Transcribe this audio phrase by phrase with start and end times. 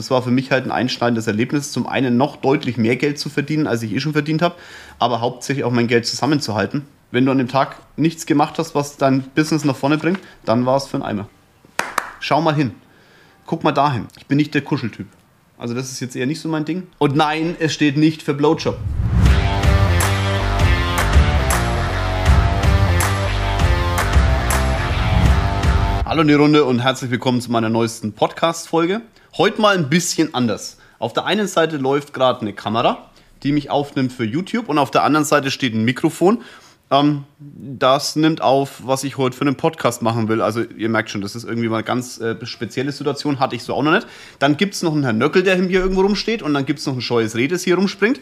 [0.00, 3.28] Das war für mich halt ein einschneidendes Erlebnis, zum einen noch deutlich mehr Geld zu
[3.28, 4.54] verdienen, als ich eh schon verdient habe,
[4.98, 6.86] aber hauptsächlich auch mein Geld zusammenzuhalten.
[7.10, 10.64] Wenn du an dem Tag nichts gemacht hast, was dein Business nach vorne bringt, dann
[10.64, 11.28] war es für ein Eimer.
[12.18, 12.70] Schau mal hin.
[13.44, 14.06] Guck mal dahin.
[14.16, 15.06] Ich bin nicht der Kuscheltyp.
[15.58, 16.86] Also das ist jetzt eher nicht so mein Ding.
[16.96, 18.78] Und nein, es steht nicht für Blowjob.
[26.06, 29.02] Hallo in die Runde und herzlich willkommen zu meiner neuesten Podcast-Folge.
[29.38, 30.78] Heute mal ein bisschen anders.
[30.98, 33.10] Auf der einen Seite läuft gerade eine Kamera,
[33.44, 36.42] die mich aufnimmt für YouTube und auf der anderen Seite steht ein Mikrofon.
[36.90, 40.42] Ähm, das nimmt auf, was ich heute für einen Podcast machen will.
[40.42, 43.62] Also ihr merkt schon, das ist irgendwie mal eine ganz äh, spezielle Situation, hatte ich
[43.62, 44.08] so auch noch nicht.
[44.40, 46.86] Dann gibt es noch einen Herrn Nöckel, der hier irgendwo rumsteht und dann gibt es
[46.86, 48.18] noch ein scheues Reh, das hier rumspringt.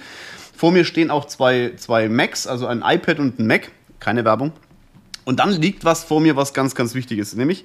[0.55, 3.71] Vor mir stehen auch zwei, zwei Macs, also ein iPad und ein Mac.
[3.99, 4.53] Keine Werbung.
[5.25, 7.65] Und dann liegt was vor mir, was ganz, ganz wichtig ist, nämlich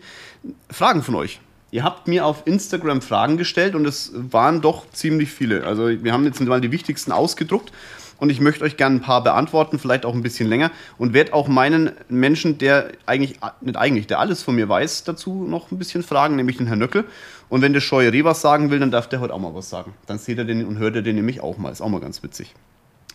[0.69, 1.41] Fragen von euch.
[1.73, 5.65] Ihr habt mir auf Instagram Fragen gestellt und es waren doch ziemlich viele.
[5.65, 7.71] Also wir haben jetzt mal die wichtigsten ausgedruckt
[8.19, 11.33] und ich möchte euch gerne ein paar beantworten, vielleicht auch ein bisschen länger und werde
[11.33, 15.79] auch meinen Menschen, der eigentlich, nicht eigentlich, der alles von mir weiß, dazu noch ein
[15.79, 17.05] bisschen fragen, nämlich den Herrn Nöckel.
[17.49, 19.71] Und wenn der Scheue Reh was sagen will, dann darf der heute auch mal was
[19.71, 19.95] sagen.
[20.05, 21.71] Dann seht ihr den und hört ihr den nämlich auch mal.
[21.71, 22.53] Ist auch mal ganz witzig.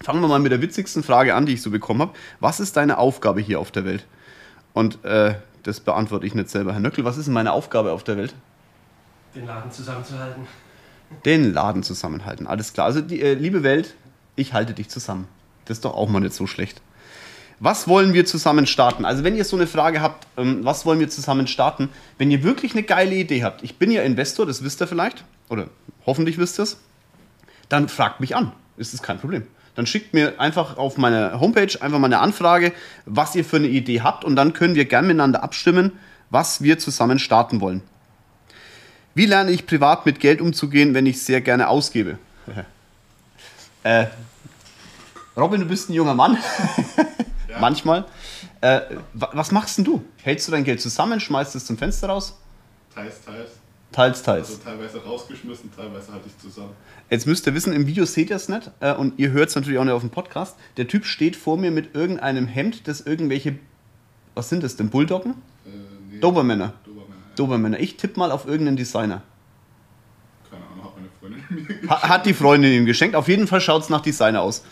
[0.02, 2.12] Fangen wir mal mit der witzigsten Frage an, die ich so bekommen habe.
[2.40, 4.04] Was ist deine Aufgabe hier auf der Welt?
[4.72, 6.72] Und äh, das beantworte ich nicht selber.
[6.72, 8.34] Herr Nöckel, was ist meine Aufgabe auf der Welt?
[9.38, 10.46] Den Laden zusammenzuhalten.
[11.24, 12.86] Den Laden zusammenhalten, alles klar.
[12.86, 13.94] Also, die, äh, liebe Welt,
[14.34, 15.28] ich halte dich zusammen.
[15.64, 16.82] Das ist doch auch mal nicht so schlecht.
[17.60, 19.04] Was wollen wir zusammen starten?
[19.04, 21.88] Also, wenn ihr so eine Frage habt, ähm, was wollen wir zusammen starten?
[22.18, 25.24] Wenn ihr wirklich eine geile Idee habt, ich bin ja Investor, das wisst ihr vielleicht,
[25.48, 25.68] oder
[26.04, 26.78] hoffentlich wisst ihr es,
[27.68, 28.50] dann fragt mich an.
[28.76, 29.46] Ist das kein Problem
[29.78, 32.72] dann schickt mir einfach auf meine Homepage einfach mal eine Anfrage,
[33.06, 35.92] was ihr für eine Idee habt und dann können wir gern miteinander abstimmen,
[36.30, 37.82] was wir zusammen starten wollen.
[39.14, 42.18] Wie lerne ich privat mit Geld umzugehen, wenn ich sehr gerne ausgebe?
[43.82, 44.06] äh,
[45.36, 46.36] Robin, du bist ein junger Mann.
[47.48, 47.58] ja.
[47.60, 48.04] Manchmal.
[48.60, 48.80] Äh,
[49.12, 50.04] was machst denn du?
[50.22, 52.36] Hältst du dein Geld zusammen, schmeißt es zum Fenster raus?
[52.94, 53.50] Teils, teils.
[53.92, 54.48] Teils, teils.
[54.50, 56.72] Also teilweise rausgeschmissen, teilweise hatte ich zusammen.
[57.08, 59.54] Jetzt müsst ihr wissen, im Video seht ihr es nicht äh, und ihr hört es
[59.54, 60.56] natürlich auch nicht auf dem Podcast.
[60.76, 63.58] Der Typ steht vor mir mit irgendeinem Hemd, das irgendwelche,
[64.34, 65.32] was sind das denn, Bulldoggen?
[65.64, 65.70] Äh,
[66.10, 66.20] nee.
[66.20, 66.74] Dobermänner.
[66.84, 66.97] Dobermänner.
[67.38, 67.78] Dobermänner.
[67.80, 69.22] Ich tippe mal auf irgendeinen Designer.
[70.50, 71.90] Keine Ahnung, hat meine Freundin mir geschenkt.
[71.90, 73.16] Hat die Freundin ihm geschenkt.
[73.16, 74.64] Auf jeden Fall schaut es nach Designer aus.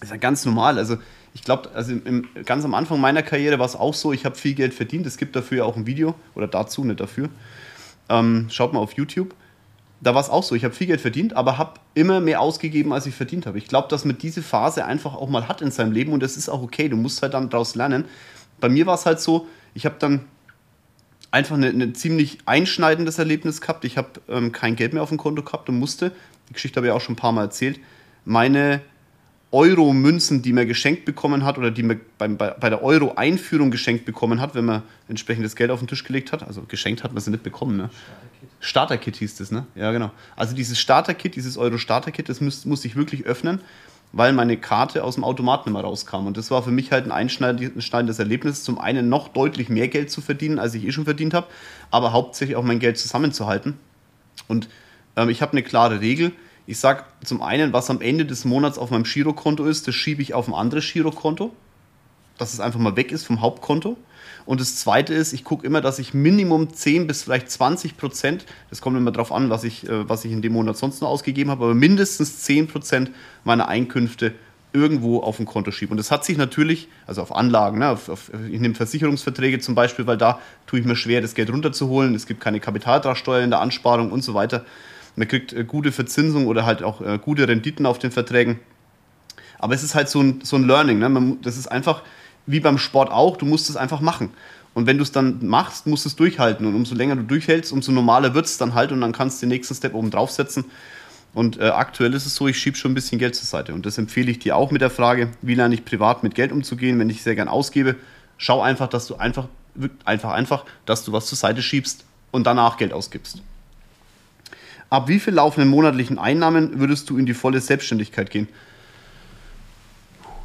[0.00, 0.78] ist ja ganz normal.
[0.78, 0.98] Also
[1.34, 4.36] ich glaube, also im, ganz am Anfang meiner Karriere war es auch so, ich habe
[4.36, 5.06] viel Geld verdient.
[5.06, 7.28] Es gibt dafür ja auch ein Video, oder dazu, nicht dafür.
[8.08, 9.34] Ähm, schaut mal auf YouTube.
[10.00, 10.54] Da war es auch so.
[10.54, 13.58] Ich habe viel Geld verdient, aber habe immer mehr ausgegeben, als ich verdient habe.
[13.58, 16.36] Ich glaube, dass man diese Phase einfach auch mal hat in seinem Leben und das
[16.36, 16.88] ist auch okay.
[16.88, 18.04] Du musst halt dann daraus lernen.
[18.60, 20.24] Bei mir war es halt so, ich habe dann
[21.30, 23.84] einfach ein ziemlich einschneidendes Erlebnis gehabt.
[23.84, 26.12] Ich habe ähm, kein Geld mehr auf dem Konto gehabt und musste,
[26.48, 27.80] die Geschichte habe ich auch schon ein paar Mal erzählt,
[28.24, 28.80] meine
[29.52, 34.04] Euro-Münzen, die man geschenkt bekommen hat oder die man bei, bei, bei der Euro-Einführung geschenkt
[34.04, 36.42] bekommen hat, wenn man entsprechendes Geld auf den Tisch gelegt hat.
[36.42, 37.90] Also geschenkt hat man sie nicht bekommen, ne?
[38.60, 39.16] Starter-Kit.
[39.16, 39.66] Starter hieß das, ne?
[39.74, 40.10] Ja, genau.
[40.34, 43.60] Also dieses Starter-Kit, dieses Euro-Starter-Kit, das muss, muss ich wirklich öffnen,
[44.12, 46.26] weil meine Karte aus dem Automaten immer rauskam.
[46.26, 50.10] Und das war für mich halt ein einschneidendes Erlebnis, zum einen noch deutlich mehr Geld
[50.10, 51.46] zu verdienen, als ich eh schon verdient habe,
[51.90, 53.78] aber hauptsächlich auch mein Geld zusammenzuhalten.
[54.48, 54.68] Und
[55.16, 56.32] ähm, ich habe eine klare Regel
[56.66, 60.20] ich sage zum einen, was am Ende des Monats auf meinem Girokonto ist, das schiebe
[60.20, 61.52] ich auf ein anderes Girokonto,
[62.38, 63.96] dass es einfach mal weg ist vom Hauptkonto.
[64.46, 68.46] Und das zweite ist, ich gucke immer, dass ich Minimum 10 bis vielleicht 20 Prozent,
[68.70, 71.08] das kommt immer darauf an, was ich, äh, was ich in dem Monat sonst noch
[71.08, 73.10] ausgegeben habe, aber mindestens 10 Prozent
[73.44, 74.34] meiner Einkünfte
[74.72, 75.90] irgendwo auf ein Konto schiebe.
[75.90, 79.74] Und das hat sich natürlich, also auf Anlagen, ne, auf, auf, ich nehme Versicherungsverträge zum
[79.74, 82.14] Beispiel, weil da tue ich mir schwer, das Geld runterzuholen.
[82.14, 84.64] Es gibt keine Kapitaltragsteuer in der Ansparung und so weiter.
[85.16, 88.60] Man kriegt äh, gute Verzinsung oder halt auch äh, gute Renditen auf den Verträgen.
[89.58, 90.98] Aber es ist halt so ein, so ein Learning.
[90.98, 91.08] Ne?
[91.08, 92.02] Man, das ist einfach
[92.46, 94.30] wie beim Sport auch, du musst es einfach machen.
[94.74, 96.66] Und wenn du es dann machst, musst du es durchhalten.
[96.66, 99.46] Und umso länger du durchhältst, umso normaler wird es dann halt und dann kannst du
[99.46, 100.66] den nächsten Step oben draufsetzen.
[101.32, 103.74] Und äh, aktuell ist es so, ich schiebe schon ein bisschen Geld zur Seite.
[103.74, 106.52] Und das empfehle ich dir auch mit der Frage, wie lerne ich privat mit Geld
[106.52, 107.96] umzugehen, wenn ich sehr gern ausgebe.
[108.38, 109.48] Schau einfach, dass du einfach,
[110.04, 113.42] einfach, einfach, dass du was zur Seite schiebst und danach Geld ausgibst.
[114.88, 118.48] Ab wie viel laufenden monatlichen Einnahmen würdest du in die volle Selbstständigkeit gehen?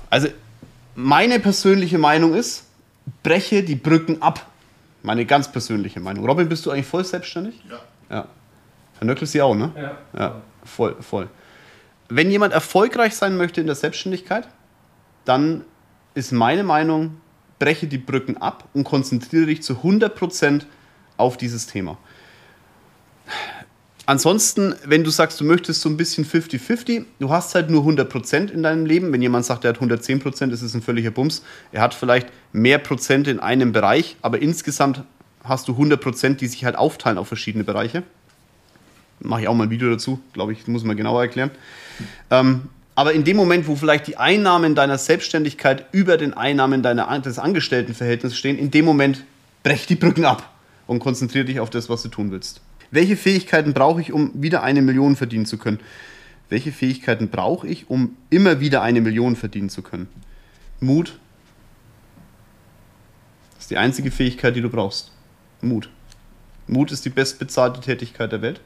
[0.09, 0.29] Also,
[0.95, 2.65] meine persönliche Meinung ist,
[3.23, 4.45] breche die Brücken ab.
[5.03, 6.25] Meine ganz persönliche Meinung.
[6.25, 7.61] Robin, bist du eigentlich voll selbstständig?
[7.69, 7.79] Ja.
[8.09, 8.27] ja.
[8.99, 9.71] Herr Nöckl, Sie auch, ne?
[9.75, 9.97] Ja.
[10.17, 10.41] ja.
[10.63, 11.27] Voll, voll.
[12.07, 14.47] Wenn jemand erfolgreich sein möchte in der Selbstständigkeit,
[15.25, 15.65] dann
[16.13, 17.17] ist meine Meinung,
[17.57, 20.63] breche die Brücken ab und konzentriere dich zu 100%
[21.17, 21.97] auf dieses Thema
[24.07, 28.51] Ansonsten, wenn du sagst, du möchtest so ein bisschen 50-50, du hast halt nur 100%
[28.51, 29.13] in deinem Leben.
[29.13, 31.43] Wenn jemand sagt, er hat 110%, ist es ein völliger Bums.
[31.71, 35.03] Er hat vielleicht mehr Prozent in einem Bereich, aber insgesamt
[35.43, 38.03] hast du 100%, die sich halt aufteilen auf verschiedene Bereiche.
[39.19, 41.51] Mache ich auch mal ein Video dazu, glaube ich, muss man genauer erklären.
[42.31, 47.19] Ähm, aber in dem Moment, wo vielleicht die Einnahmen deiner Selbstständigkeit über den Einnahmen deiner,
[47.19, 49.23] des Angestelltenverhältnisses stehen, in dem Moment
[49.63, 50.49] brech die Brücken ab
[50.87, 52.61] und konzentriere dich auf das, was du tun willst.
[52.91, 55.79] Welche Fähigkeiten brauche ich, um wieder eine Million verdienen zu können?
[56.49, 60.09] Welche Fähigkeiten brauche ich, um immer wieder eine Million verdienen zu können?
[60.81, 61.17] Mut.
[63.55, 65.11] Das ist die einzige Fähigkeit, die du brauchst.
[65.61, 65.89] Mut.
[66.67, 68.59] Mut ist die bestbezahlte Tätigkeit der Welt.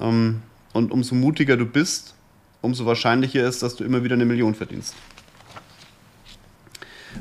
[0.00, 0.42] Ähm,
[0.74, 2.14] und umso mutiger du bist,
[2.60, 4.94] umso wahrscheinlicher ist, dass du immer wieder eine Million verdienst.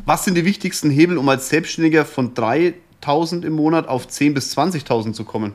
[0.06, 4.58] Was sind die wichtigsten Hebel, um als Selbstständiger von 3.000 im Monat auf 10.000 bis
[4.58, 5.54] 20.000 zu kommen?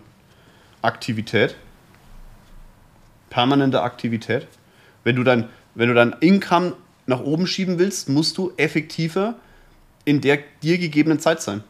[0.83, 1.57] Aktivität,
[3.31, 4.47] permanente Aktivität.
[5.05, 6.75] Wenn du dein, wenn du dein Income
[7.07, 9.35] nach oben schieben willst, musst du effektiver
[10.05, 11.63] in der dir gegebenen Zeit sein.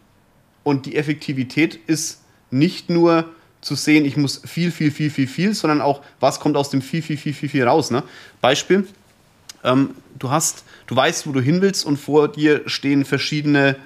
[0.62, 5.54] Und die Effektivität ist nicht nur zu sehen, ich muss viel, viel, viel, viel, viel,
[5.54, 7.90] sondern auch, was kommt aus dem viel, viel, viel, viel, viel raus.
[7.90, 8.02] Ne?
[8.40, 8.86] Beispiel,
[9.64, 13.76] ähm, du hast, du weißt, wo du hin willst und vor dir stehen verschiedene,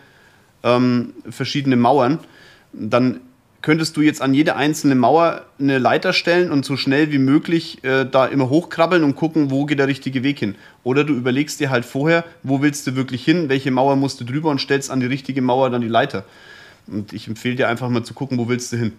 [0.63, 2.19] ähm, verschiedene Mauern.
[2.73, 3.21] Dann
[3.63, 7.83] könntest du jetzt an jede einzelne Mauer eine Leiter stellen und so schnell wie möglich
[7.85, 10.57] äh, da immer hochkrabbeln und gucken, wo geht der richtige Weg hin.
[10.83, 14.25] Oder du überlegst dir halt vorher, wo willst du wirklich hin, welche Mauer musst du
[14.25, 16.25] drüber und stellst an die richtige Mauer dann die Leiter.
[16.89, 18.93] Und ich empfehle dir einfach mal zu gucken, wo willst du hin.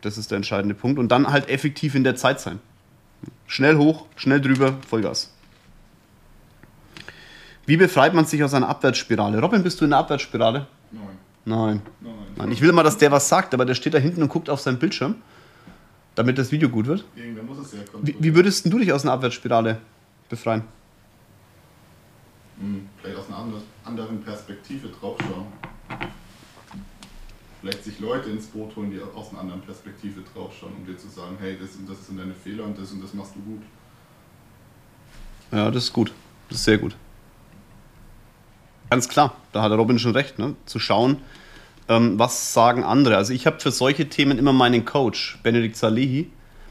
[0.00, 1.00] Das ist der entscheidende Punkt.
[1.00, 2.60] Und dann halt effektiv in der Zeit sein.
[3.48, 5.32] Schnell hoch, schnell drüber, Vollgas.
[7.66, 9.40] Wie befreit man sich aus einer Abwärtsspirale?
[9.40, 10.68] Robin, bist du in einer Abwärtsspirale?
[11.48, 11.82] Nein.
[12.36, 12.52] Nein.
[12.52, 14.60] Ich will mal, dass der was sagt, aber der steht da hinten und guckt auf
[14.60, 15.16] seinen Bildschirm,
[16.14, 17.04] damit das Video gut wird.
[17.16, 19.78] Irgendwer muss es ja Wie, wie würdest du dich aus einer Abwärtsspirale
[20.28, 20.62] befreien?
[22.60, 25.46] Hm, vielleicht aus einer anderen Perspektive draufschauen.
[27.60, 31.08] Vielleicht sich Leute ins Boot holen, die aus einer anderen Perspektive draufschauen, um dir zu
[31.08, 33.62] sagen, hey, das, und das sind deine Fehler und das und das machst du gut.
[35.50, 36.12] Ja, das ist gut.
[36.48, 36.94] Das ist sehr gut.
[38.90, 40.54] Ganz klar, da hat Robin schon recht, ne?
[40.64, 41.18] zu schauen,
[41.88, 43.16] ähm, was sagen andere.
[43.16, 46.30] Also ich habe für solche Themen immer meinen Coach, Benedikt Salehi.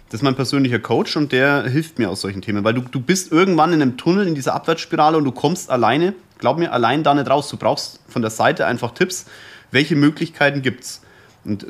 [0.09, 3.01] Das ist mein persönlicher Coach und der hilft mir aus solchen Themen, weil du, du
[3.01, 7.03] bist irgendwann in einem Tunnel, in dieser Abwärtsspirale und du kommst alleine, glaub mir, allein
[7.03, 7.49] da nicht raus.
[7.49, 9.25] Du brauchst von der Seite einfach Tipps,
[9.71, 11.01] welche Möglichkeiten gibt es.
[11.43, 11.65] Und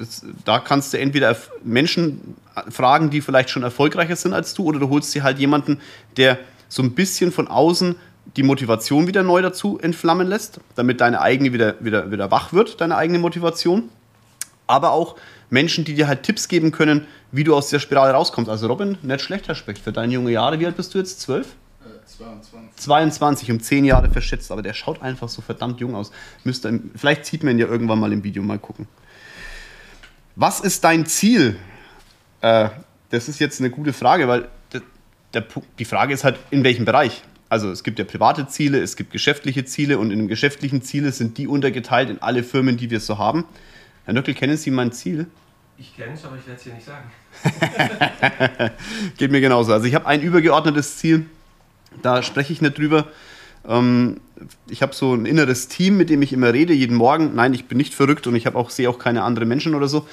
[0.46, 2.36] da kannst du entweder Menschen
[2.70, 5.80] fragen, die vielleicht schon erfolgreicher sind als du, oder du holst dir halt jemanden,
[6.16, 6.40] der
[6.70, 7.96] so ein bisschen von außen
[8.36, 12.82] die Motivation wieder neu dazu entflammen lässt, damit deine eigene wieder, wieder, wieder wach wird,
[12.82, 13.90] deine eigene Motivation.
[14.68, 15.16] Aber auch
[15.50, 18.50] Menschen, die dir halt Tipps geben können, wie du aus der Spirale rauskommst.
[18.50, 20.60] Also Robin, nicht schlechter Specht für deine junge Jahre.
[20.60, 21.22] Wie alt bist du jetzt?
[21.22, 21.56] Zwölf?
[21.82, 22.76] Äh, 22.
[22.76, 26.12] 22, um 10 Jahre verschätzt, aber der schaut einfach so verdammt jung aus.
[26.44, 28.88] Müsste, vielleicht sieht man ihn ja irgendwann mal im Video, mal gucken.
[30.36, 31.58] Was ist dein Ziel?
[32.42, 32.70] Äh,
[33.10, 34.82] das ist jetzt eine gute Frage, weil der,
[35.34, 35.46] der,
[35.80, 37.24] die Frage ist halt, in welchem Bereich?
[37.50, 41.12] Also es gibt ja private Ziele, es gibt geschäftliche Ziele und in den geschäftlichen Ziele
[41.12, 43.46] sind die untergeteilt in alle Firmen, die wir so haben.
[44.06, 45.28] Herr Nöckel, kennen Sie mein Ziel?
[45.78, 47.12] Ich kenne es, aber ich werde es hier nicht sagen.
[49.18, 49.74] Geht mir genauso.
[49.74, 51.26] Also ich habe ein übergeordnetes Ziel,
[52.02, 53.08] da spreche ich nicht drüber.
[53.68, 54.20] Ähm,
[54.68, 57.36] ich habe so ein inneres Team, mit dem ich immer rede, jeden Morgen.
[57.36, 59.88] Nein, ich bin nicht verrückt und ich habe auch, sehe auch keine anderen Menschen oder
[59.88, 60.08] so.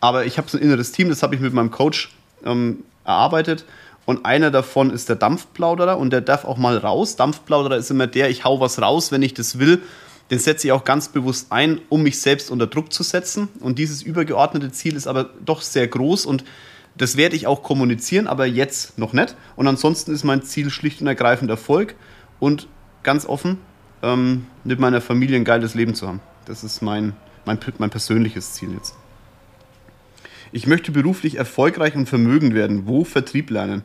[0.00, 2.14] Aber ich habe so ein inneres Team, das habe ich mit meinem Coach
[2.44, 3.64] ähm, erarbeitet.
[4.08, 7.16] Und einer davon ist der Dampfplauderer und der darf auch mal raus.
[7.16, 9.82] Dampfplauderer ist immer der, ich hau was raus, wenn ich das will.
[10.30, 13.48] Den setze ich auch ganz bewusst ein, um mich selbst unter Druck zu setzen.
[13.60, 16.42] Und dieses übergeordnete Ziel ist aber doch sehr groß und
[16.96, 19.36] das werde ich auch kommunizieren, aber jetzt noch nicht.
[19.56, 21.94] Und ansonsten ist mein Ziel schlicht und ergreifend Erfolg
[22.40, 22.66] und
[23.02, 23.58] ganz offen,
[24.02, 26.20] ähm, mit meiner Familie ein geiles Leben zu haben.
[26.46, 28.94] Das ist mein, mein, mein persönliches Ziel jetzt.
[30.50, 32.86] Ich möchte beruflich erfolgreich und vermögend werden.
[32.86, 33.84] Wo Vertrieb lernen?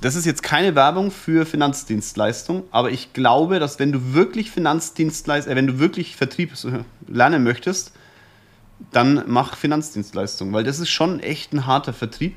[0.00, 5.52] Das ist jetzt keine Werbung für Finanzdienstleistung, aber ich glaube, dass wenn du wirklich Finanzdienstleistung,
[5.52, 6.52] äh, wenn du wirklich Vertrieb
[7.08, 7.92] lernen möchtest,
[8.92, 12.36] dann mach Finanzdienstleistungen, weil das ist schon echt ein harter Vertrieb.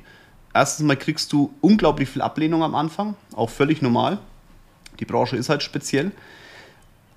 [0.53, 4.19] Erstens mal kriegst du unglaublich viel Ablehnung am Anfang, auch völlig normal.
[4.99, 6.11] Die Branche ist halt speziell.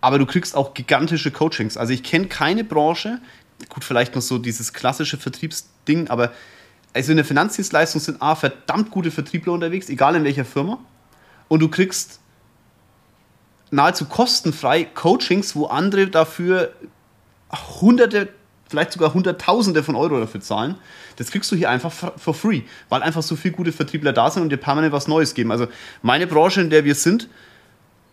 [0.00, 1.76] Aber du kriegst auch gigantische Coachings.
[1.76, 3.20] Also ich kenne keine Branche,
[3.68, 6.32] gut, vielleicht noch so dieses klassische Vertriebsding, aber
[6.94, 10.78] also in der Finanzdienstleistung sind A, verdammt gute Vertriebler unterwegs, egal in welcher Firma.
[11.48, 12.20] Und du kriegst
[13.70, 16.72] nahezu kostenfrei Coachings, wo andere dafür
[17.80, 18.28] hunderte,
[18.68, 20.76] vielleicht sogar Hunderttausende von Euro dafür zahlen.
[21.16, 24.42] Das kriegst du hier einfach for free, weil einfach so viele gute Vertriebler da sind
[24.42, 25.50] und dir permanent was Neues geben.
[25.50, 25.68] Also
[26.02, 27.28] meine Branche, in der wir sind,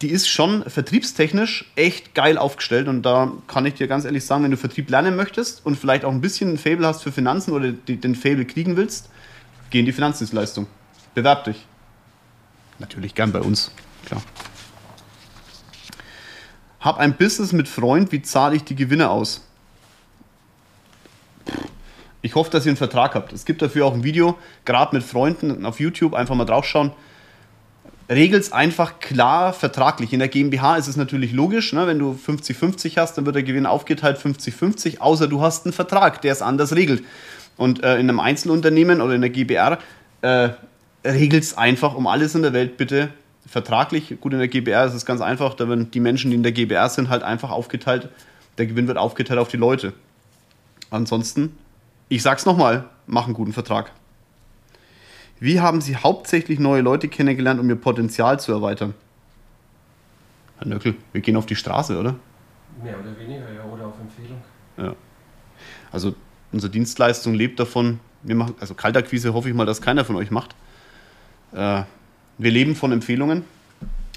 [0.02, 4.44] die ist schon vertriebstechnisch echt geil aufgestellt und da kann ich dir ganz ehrlich sagen,
[4.44, 7.52] wenn du Vertrieb lernen möchtest und vielleicht auch ein bisschen ein Fable hast für Finanzen
[7.52, 9.10] oder den Fable kriegen willst,
[9.70, 10.68] geh in die Finanzdienstleistung.
[11.16, 11.66] Bewerb dich.
[12.80, 13.72] Natürlich gern bei uns,
[14.06, 14.22] klar.
[16.80, 19.46] Hab ein Business mit Freund, wie zahle ich die Gewinne aus?
[22.22, 23.34] Ich hoffe, dass ihr einen Vertrag habt.
[23.34, 26.92] Es gibt dafür auch ein Video, gerade mit Freunden auf YouTube, einfach mal draufschauen.
[28.10, 30.14] Regelt es einfach klar vertraglich.
[30.14, 31.86] In der GmbH ist es natürlich logisch, ne?
[31.86, 36.22] wenn du 50-50 hast, dann wird der Gewinn aufgeteilt 50-50, außer du hast einen Vertrag,
[36.24, 37.04] der es anders regelt.
[37.56, 39.78] Und äh, in einem Einzelunternehmen oder in der GBR
[40.22, 40.50] äh,
[41.06, 43.10] regelt es einfach um alles in der Welt bitte
[43.46, 44.16] vertraglich.
[44.20, 46.52] Gut, in der GBR ist es ganz einfach, da werden die Menschen, die in der
[46.52, 48.10] GBR sind, halt einfach aufgeteilt.
[48.58, 49.94] Der Gewinn wird aufgeteilt auf die Leute.
[50.90, 51.58] Ansonsten,
[52.08, 53.92] ich sag's nochmal, mach einen guten Vertrag.
[55.40, 58.94] Wie haben Sie hauptsächlich neue Leute kennengelernt, um Ihr Potenzial zu erweitern?
[60.58, 62.16] Herr Nöckel, wir gehen auf die Straße, oder?
[62.84, 64.42] Mehr oder weniger, ja, oder auf Empfehlung.
[64.78, 64.96] Ja.
[65.92, 66.14] Also
[66.52, 70.32] unsere Dienstleistung lebt davon, wir machen, also Kaltakquise hoffe ich mal, dass keiner von euch
[70.32, 70.56] macht.
[71.54, 71.84] Äh,
[72.38, 73.44] wir leben von Empfehlungen,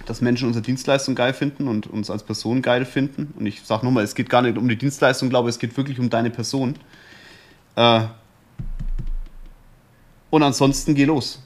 [0.07, 3.33] dass Menschen unsere Dienstleistung geil finden und uns als Person geil finden.
[3.39, 5.77] Und ich sage nochmal, es geht gar nicht um die Dienstleistung, glaube ich, es geht
[5.77, 6.75] wirklich um deine Person.
[7.77, 8.03] Äh,
[10.33, 11.41] und ansonsten geh los.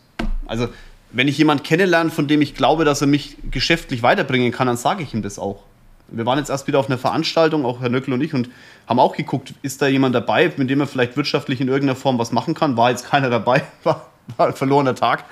[0.47, 0.69] Also,
[1.11, 4.77] wenn ich jemanden kennenlerne, von dem ich glaube, dass er mich geschäftlich weiterbringen kann, dann
[4.77, 5.65] sage ich ihm das auch.
[6.09, 8.49] Wir waren jetzt erst wieder auf einer Veranstaltung, auch Herr Nöckel und ich, und
[8.87, 12.17] haben auch geguckt, ist da jemand dabei, mit dem er vielleicht wirtschaftlich in irgendeiner Form
[12.21, 12.77] was machen kann.
[12.77, 15.25] War jetzt keiner dabei, war, war ein verlorener Tag.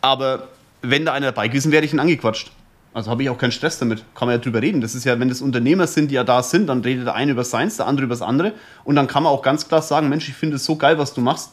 [0.00, 0.48] Aber
[0.82, 2.50] wenn da einer dabei gewesen wäre, ich ihn angequatscht.
[2.92, 4.04] Also habe ich auch keinen Stress damit.
[4.16, 4.80] Kann man ja drüber reden.
[4.80, 7.30] Das ist ja, wenn das Unternehmer sind, die ja da sind, dann redet der eine
[7.30, 8.52] über seins, der andere über das andere.
[8.82, 11.14] Und dann kann man auch ganz klar sagen, Mensch, ich finde es so geil, was
[11.14, 11.52] du machst.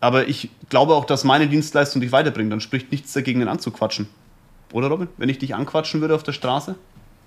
[0.00, 2.52] Aber ich glaube auch, dass meine Dienstleistung dich weiterbringt.
[2.52, 4.08] Dann spricht nichts dagegen, ihn anzuquatschen.
[4.72, 5.08] Oder Robin?
[5.16, 6.76] Wenn ich dich anquatschen würde auf der Straße?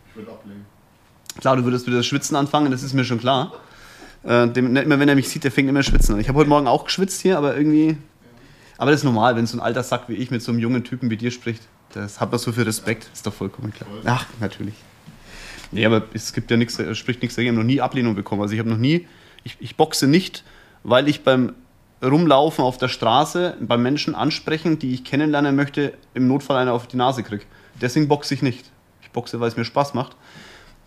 [0.10, 0.66] Ich würde ablehnen.
[1.40, 3.54] Klar, du würdest wieder das Schwitzen anfangen, das ist mir schon klar.
[4.24, 6.22] Äh, dem, immer wenn er mich sieht, der fängt immer Schwitzen an.
[6.22, 7.98] Ich habe heute Morgen auch geschwitzt hier, aber irgendwie.
[8.78, 10.84] Aber das ist normal, wenn so ein alter Sack wie ich mit so einem jungen
[10.84, 11.62] Typen wie dir spricht.
[11.94, 13.90] Das hat man so viel Respekt, ist doch vollkommen klar.
[14.06, 14.75] Ach, natürlich.
[15.72, 17.54] Nee, aber es gibt ja nichts, es spricht nichts dagegen.
[17.54, 18.42] Ich habe noch nie Ablehnung bekommen.
[18.42, 19.08] Also ich habe noch nie,
[19.44, 20.44] ich, ich boxe nicht,
[20.84, 21.54] weil ich beim
[22.03, 26.88] Rumlaufen auf der Straße beim Menschen ansprechen, die ich kennenlernen möchte, im Notfall einer auf
[26.88, 27.43] die Nase kriege.
[27.79, 28.72] Deswegen boxe ich nicht.
[29.01, 30.15] Ich boxe, weil es mir Spaß macht.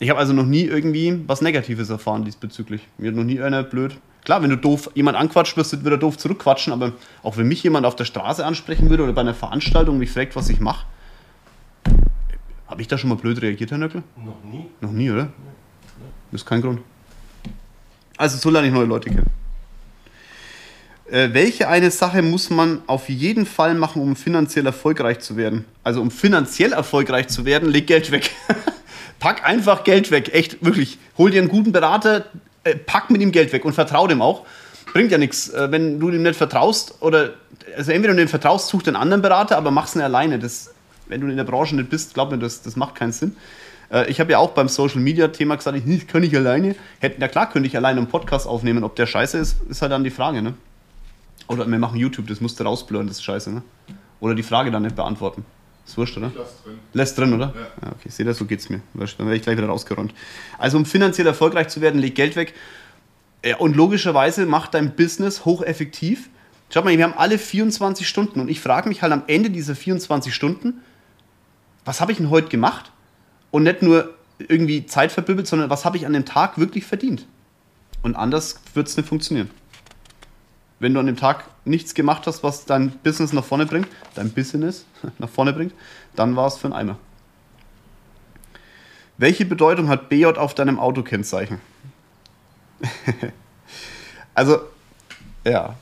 [0.00, 2.82] Ich habe also noch nie irgendwie was Negatives erfahren diesbezüglich.
[2.98, 3.96] Mir hat noch nie einer blöd.
[4.24, 6.92] Klar, wenn du doof jemand anquatscht, wirst du wieder doof zurückquatschen, aber
[7.22, 10.34] auch wenn mich jemand auf der Straße ansprechen würde oder bei einer Veranstaltung mich fragt,
[10.34, 10.86] was ich mache,
[12.66, 14.02] habe ich da schon mal blöd reagiert, Herr Nöckel?
[14.16, 14.66] Noch nie.
[14.80, 15.28] Noch nie, oder?
[16.32, 16.80] Das ist kein Grund.
[18.16, 19.43] Also so lerne ich neue Leute kennen.
[21.10, 25.66] Äh, welche eine Sache muss man auf jeden Fall machen, um finanziell erfolgreich zu werden?
[25.82, 28.30] Also um finanziell erfolgreich zu werden, leg Geld weg.
[29.18, 30.98] pack einfach Geld weg, echt, wirklich.
[31.18, 32.24] Hol dir einen guten Berater,
[32.64, 34.46] äh, pack mit ihm Geld weg und vertrau dem auch.
[34.94, 37.34] Bringt ja nichts, äh, wenn du ihm nicht vertraust oder,
[37.76, 40.38] also entweder du dem vertraust, such den anderen Berater, aber mach's nicht alleine.
[40.38, 40.72] Das,
[41.06, 43.36] wenn du in der Branche nicht bist, glaub mir, das, das macht keinen Sinn.
[43.92, 46.76] Äh, ich habe ja auch beim Social Media Thema gesagt, ich, ich kann nicht alleine.
[47.00, 48.84] Hätten, ja klar, könnte ich alleine einen Podcast aufnehmen.
[48.84, 50.54] Ob der scheiße ist, ist halt dann die Frage, ne?
[51.48, 53.62] Oder wir machen YouTube, das musst du rausblurren, das ist scheiße, ne?
[54.20, 55.44] Oder die Frage dann nicht beantworten.
[55.86, 56.28] Ist wurscht, oder?
[56.28, 56.78] Ich lass drin.
[56.94, 57.52] Lässt drin, oder?
[57.54, 57.86] Ja.
[57.86, 58.80] ja okay, seht ihr, so geht's mir.
[58.94, 60.14] Dann werde ich gleich wieder rausgeräumt.
[60.58, 62.54] Also, um finanziell erfolgreich zu werden, leg Geld weg.
[63.44, 66.30] Ja, und logischerweise mach dein Business hocheffektiv.
[66.72, 69.76] Schaut mal, wir haben alle 24 Stunden und ich frage mich halt am Ende dieser
[69.76, 70.80] 24 Stunden,
[71.84, 72.90] was habe ich denn heute gemacht?
[73.50, 77.26] Und nicht nur irgendwie Zeit verbübbelt, sondern was habe ich an dem Tag wirklich verdient?
[78.02, 79.50] Und anders wird es nicht funktionieren.
[80.80, 84.30] Wenn du an dem Tag nichts gemacht hast, was dein Business nach vorne bringt, dein
[84.30, 84.86] Business
[85.18, 85.72] nach vorne bringt,
[86.16, 86.98] dann war es für einen Eimer.
[89.16, 91.60] Welche Bedeutung hat BJ auf deinem Autokennzeichen?
[94.34, 94.58] also,
[95.44, 95.76] ja.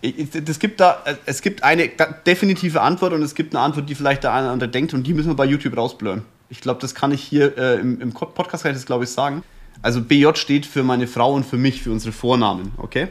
[0.00, 1.90] Es gibt da, es gibt eine
[2.24, 5.04] definitive Antwort und es gibt eine Antwort, die vielleicht der eine oder andere denkt und
[5.04, 6.24] die müssen wir bei YouTube rausblören.
[6.50, 9.10] Ich glaube, das kann ich hier äh, im, im Podcast kann ich das glaube ich
[9.10, 9.42] sagen.
[9.82, 13.08] Also BJ steht für meine Frau und für mich, für unsere Vornamen, okay?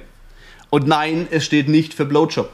[0.70, 2.50] Und nein, es steht nicht für Blowjob.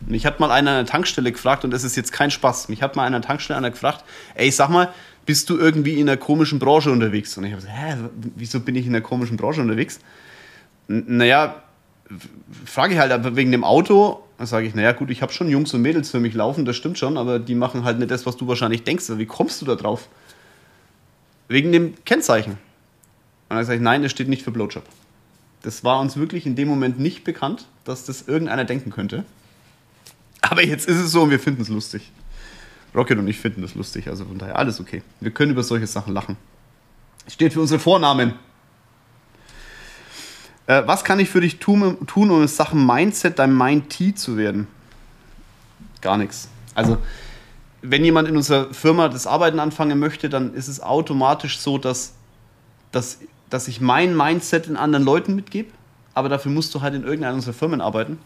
[0.00, 2.82] Mich hat mal einer an der Tankstelle gefragt, und das ist jetzt kein Spaß, mich
[2.82, 4.04] hat mal einer an der Tankstelle einer gefragt,
[4.34, 4.92] ey, sag mal,
[5.26, 7.36] bist du irgendwie in einer komischen Branche unterwegs?
[7.36, 7.94] Und ich habe gesagt, hä,
[8.36, 10.00] wieso bin ich in einer komischen Branche unterwegs?
[10.88, 11.62] N naja,
[12.64, 15.48] frage ich halt aber wegen dem Auto, dann sage ich, naja gut, ich habe schon
[15.48, 18.26] Jungs und Mädels für mich laufen, das stimmt schon, aber die machen halt nicht das,
[18.26, 19.04] was du wahrscheinlich denkst.
[19.10, 20.08] Wie kommst du da drauf?
[21.48, 22.52] Wegen dem Kennzeichen.
[22.52, 24.84] Und dann sage ich, nein, es steht nicht für Blowjob.
[25.62, 29.24] Das war uns wirklich in dem Moment nicht bekannt, dass das irgendeiner denken könnte.
[30.40, 32.10] Aber jetzt ist es so und wir finden es lustig.
[32.94, 35.02] Rocket und ich finden das lustig, also von daher alles okay.
[35.20, 36.36] Wir können über solche Sachen lachen.
[37.28, 38.34] Steht für unsere Vornamen.
[40.66, 44.36] Äh, was kann ich für dich tun, tun um in Sachen Mindset dein Mind-T zu
[44.36, 44.66] werden?
[46.00, 46.48] Gar nichts.
[46.74, 46.98] Also,
[47.82, 52.14] wenn jemand in unserer Firma das Arbeiten anfangen möchte, dann ist es automatisch so, dass,
[52.92, 53.18] dass,
[53.50, 55.70] dass ich mein Mindset in anderen Leuten mitgebe.
[56.14, 58.18] Aber dafür musst du halt in irgendeiner unserer Firmen arbeiten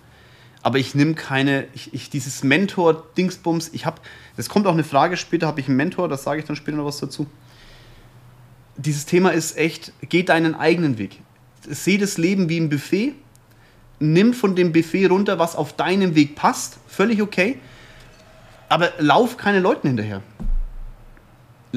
[0.64, 4.00] aber ich nehme keine, ich, ich dieses Mentor-Dingsbums, ich habe,
[4.38, 6.78] das kommt auch eine Frage später, habe ich einen Mentor, das sage ich dann später
[6.78, 7.26] noch was dazu.
[8.78, 11.20] Dieses Thema ist echt, geht deinen eigenen Weg.
[11.68, 13.12] Seh das Leben wie ein Buffet,
[13.98, 17.58] nimm von dem Buffet runter, was auf deinem Weg passt, völlig okay,
[18.70, 20.22] aber lauf keine Leuten hinterher.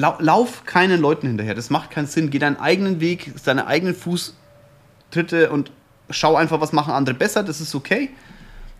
[0.00, 2.30] Lauf keinen Leuten hinterher, das macht keinen Sinn.
[2.30, 5.72] Geh deinen eigenen Weg, deine eigenen Fußtritte und
[6.10, 8.10] schau einfach, was machen andere besser, das ist okay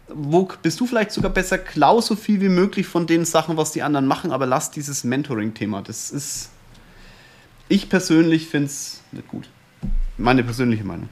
[0.08, 1.58] wo bist du vielleicht sogar besser?
[1.58, 5.04] Klau so viel wie möglich von den Sachen, was die anderen machen, aber lass dieses
[5.04, 5.82] Mentoring-Thema.
[5.82, 6.50] Das ist.
[7.68, 9.48] Ich persönlich finde es nicht gut.
[10.16, 11.08] Meine persönliche Meinung.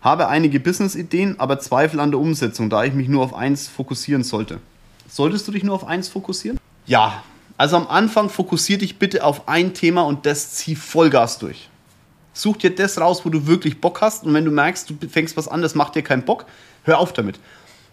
[0.00, 4.24] Habe einige Business-Ideen, aber Zweifel an der Umsetzung, da ich mich nur auf eins fokussieren
[4.24, 4.60] sollte.
[5.08, 6.58] Solltest du dich nur auf eins fokussieren?
[6.86, 7.22] Ja.
[7.58, 11.68] Also am Anfang fokussier dich bitte auf ein Thema und das zieh Vollgas durch.
[12.32, 15.36] Such dir das raus, wo du wirklich Bock hast und wenn du merkst, du fängst
[15.36, 16.46] was an, das macht dir keinen Bock,
[16.88, 17.38] Hör auf damit.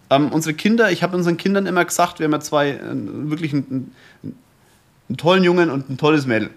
[0.08, 3.52] Ähm, unsere Kinder, ich habe unseren Kindern immer gesagt, wir haben ja zwei, äh, wirklich
[3.52, 3.92] einen,
[4.22, 6.48] einen, tollen Jungen und ein tolles Mädel.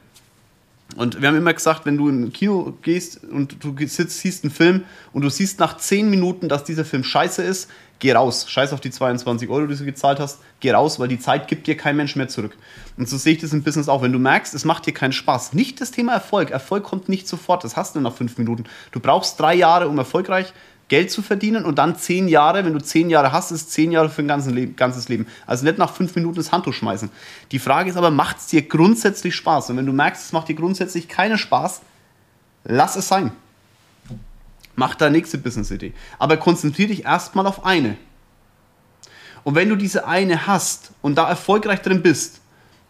[0.96, 4.52] Und wir haben immer gesagt, wenn du in Kino gehst und du sitzt, siehst einen
[4.52, 7.70] Film und du siehst nach 10 Minuten, dass dieser Film scheiße ist,
[8.00, 8.50] geh raus.
[8.50, 11.68] Scheiß auf die 22 Euro, die du gezahlt hast, geh raus, weil die Zeit gibt
[11.68, 12.58] dir kein Mensch mehr zurück.
[12.98, 14.02] Und so sehe ich das im Business auch.
[14.02, 16.50] Wenn du merkst, es macht dir keinen Spaß, nicht das Thema Erfolg.
[16.50, 18.64] Erfolg kommt nicht sofort, das hast du nach fünf Minuten.
[18.92, 20.54] Du brauchst drei Jahre, um erfolgreich
[20.90, 24.10] Geld zu verdienen und dann zehn Jahre, wenn du zehn Jahre hast, ist zehn Jahre
[24.10, 24.76] für ein ganzes Leben.
[24.76, 25.28] Ganzes Leben.
[25.46, 27.10] Also nicht nach fünf Minuten das Handtuch schmeißen.
[27.52, 29.70] Die Frage ist aber, macht es dir grundsätzlich Spaß?
[29.70, 31.82] Und wenn du merkst, es macht dir grundsätzlich keinen Spaß,
[32.66, 33.32] lass es sein.
[34.76, 35.94] Mach da nächste Business-Idee.
[36.18, 37.98] Aber konzentriere dich erstmal auf eine.
[39.44, 42.42] Und wenn du diese eine hast und da erfolgreich drin bist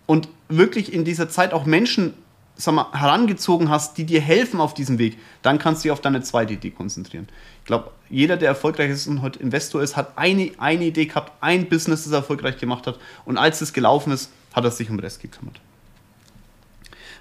[0.05, 2.13] und wirklich in dieser Zeit auch Menschen
[2.61, 6.01] sag mal, herangezogen hast, die dir helfen auf diesem Weg, dann kannst du dich auf
[6.01, 7.27] deine zweite Idee konzentrieren.
[7.61, 11.31] Ich glaube, jeder, der erfolgreich ist und heute Investor ist, hat eine, eine Idee gehabt,
[11.39, 12.99] ein Business, das er erfolgreich gemacht hat.
[13.25, 15.61] Und als es gelaufen ist, hat er sich um den Rest gekümmert.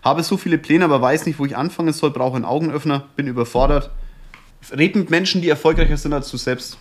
[0.03, 3.29] Habe so viele Pläne, aber weiß nicht, wo ich anfangen soll, brauche einen Augenöffner, bin
[3.29, 3.91] überfordert.
[4.73, 6.79] Red mit Menschen, die erfolgreicher sind als du selbst.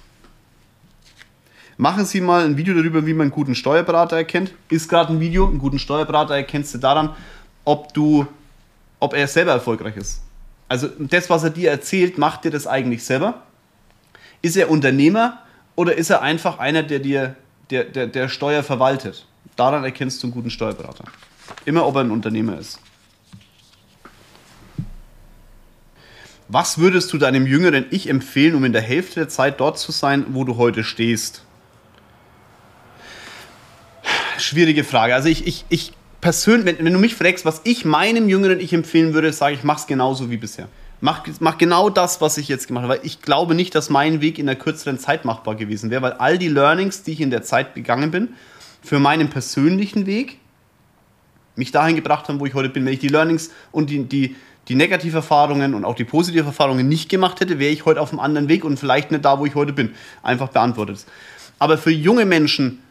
[1.78, 4.52] Machen Sie mal ein Video darüber, wie man einen guten Steuerberater erkennt.
[4.70, 7.16] Ist gerade ein Video, einen guten Steuerberater erkennst du daran,
[7.66, 8.26] ob du
[9.00, 10.22] ob er selber erfolgreich ist.
[10.70, 13.44] Also das, was er dir erzählt, macht dir das eigentlich selber?
[14.42, 15.42] Ist er Unternehmer
[15.76, 17.36] oder ist er einfach einer, der dir
[17.70, 19.26] der, der, der Steuer verwaltet?
[19.56, 21.06] Daran erkennst du einen guten Steuerberater.
[21.66, 22.80] Immer, ob er ein Unternehmer ist.
[26.50, 29.92] Was würdest du deinem jüngeren Ich empfehlen, um in der Hälfte der Zeit dort zu
[29.92, 31.44] sein, wo du heute stehst?
[34.38, 35.14] Schwierige Frage.
[35.14, 38.74] Also ich, ich, ich persönlich, wenn, wenn, du mich fragst, was ich meinem jüngeren Ich
[38.74, 40.68] empfehlen würde, sage ich, mach's genauso wie bisher.
[41.00, 44.20] Mach, mach genau das, was ich jetzt gemacht habe, weil ich glaube nicht, dass mein
[44.20, 47.30] Weg in der kürzeren Zeit machbar gewesen wäre, weil all die Learnings, die ich in
[47.30, 48.30] der Zeit gegangen bin,
[48.82, 50.40] für meinen persönlichen Weg
[51.56, 52.86] mich dahin gebracht haben, wo ich heute bin.
[52.86, 54.36] Wenn ich die Learnings und die, die,
[54.68, 58.20] die Negativerfahrungen und auch die positiven Erfahrungen nicht gemacht hätte, wäre ich heute auf einem
[58.20, 59.94] anderen Weg und vielleicht nicht da, wo ich heute bin.
[60.24, 61.06] Einfach beantwortet.
[61.60, 62.82] Aber für junge Menschen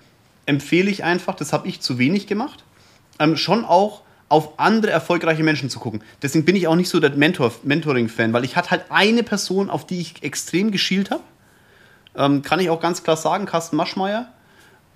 [0.47, 2.65] empfehle ich einfach, das habe ich zu wenig gemacht,
[3.18, 6.02] ähm, schon auch auf andere erfolgreiche Menschen zu gucken.
[6.22, 9.70] Deswegen bin ich auch nicht so der Mentor, Mentoring-Fan, weil ich hatte halt eine Person,
[9.70, 11.22] auf die ich extrem geschielt habe.
[12.16, 14.33] Ähm, kann ich auch ganz klar sagen, Carsten Maschmeyer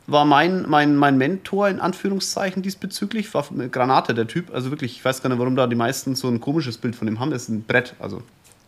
[0.06, 3.32] war mein, mein, mein Mentor in Anführungszeichen diesbezüglich.
[3.32, 4.52] War eine Granate, der Typ.
[4.52, 7.06] Also wirklich, ich weiß gar nicht, warum da die meisten so ein komisches Bild von
[7.06, 7.30] ihm haben.
[7.30, 7.94] Das ist ein Brett.
[8.00, 8.22] Also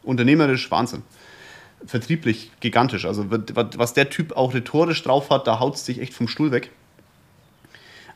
[0.04, 1.02] unternehmerisch Wahnsinn.
[1.84, 3.06] Vertrieblich gigantisch.
[3.06, 6.52] Also was der Typ auch rhetorisch drauf hat, da haut es sich echt vom Stuhl
[6.52, 6.70] weg.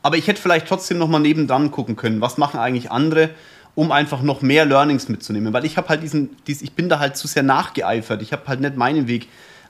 [0.07, 3.31] Aber ich hätte vielleicht trotzdem noch mal nebendran gucken können, was machen eigentlich andere,
[3.75, 5.51] um einfach noch mehr Learnings mitzunehmen.
[5.51, 8.21] Weil ich habe halt diesen, dies, ich bin da halt zu sehr nachgeeifert.
[8.21, 9.27] Ich habe halt nicht meinen Weg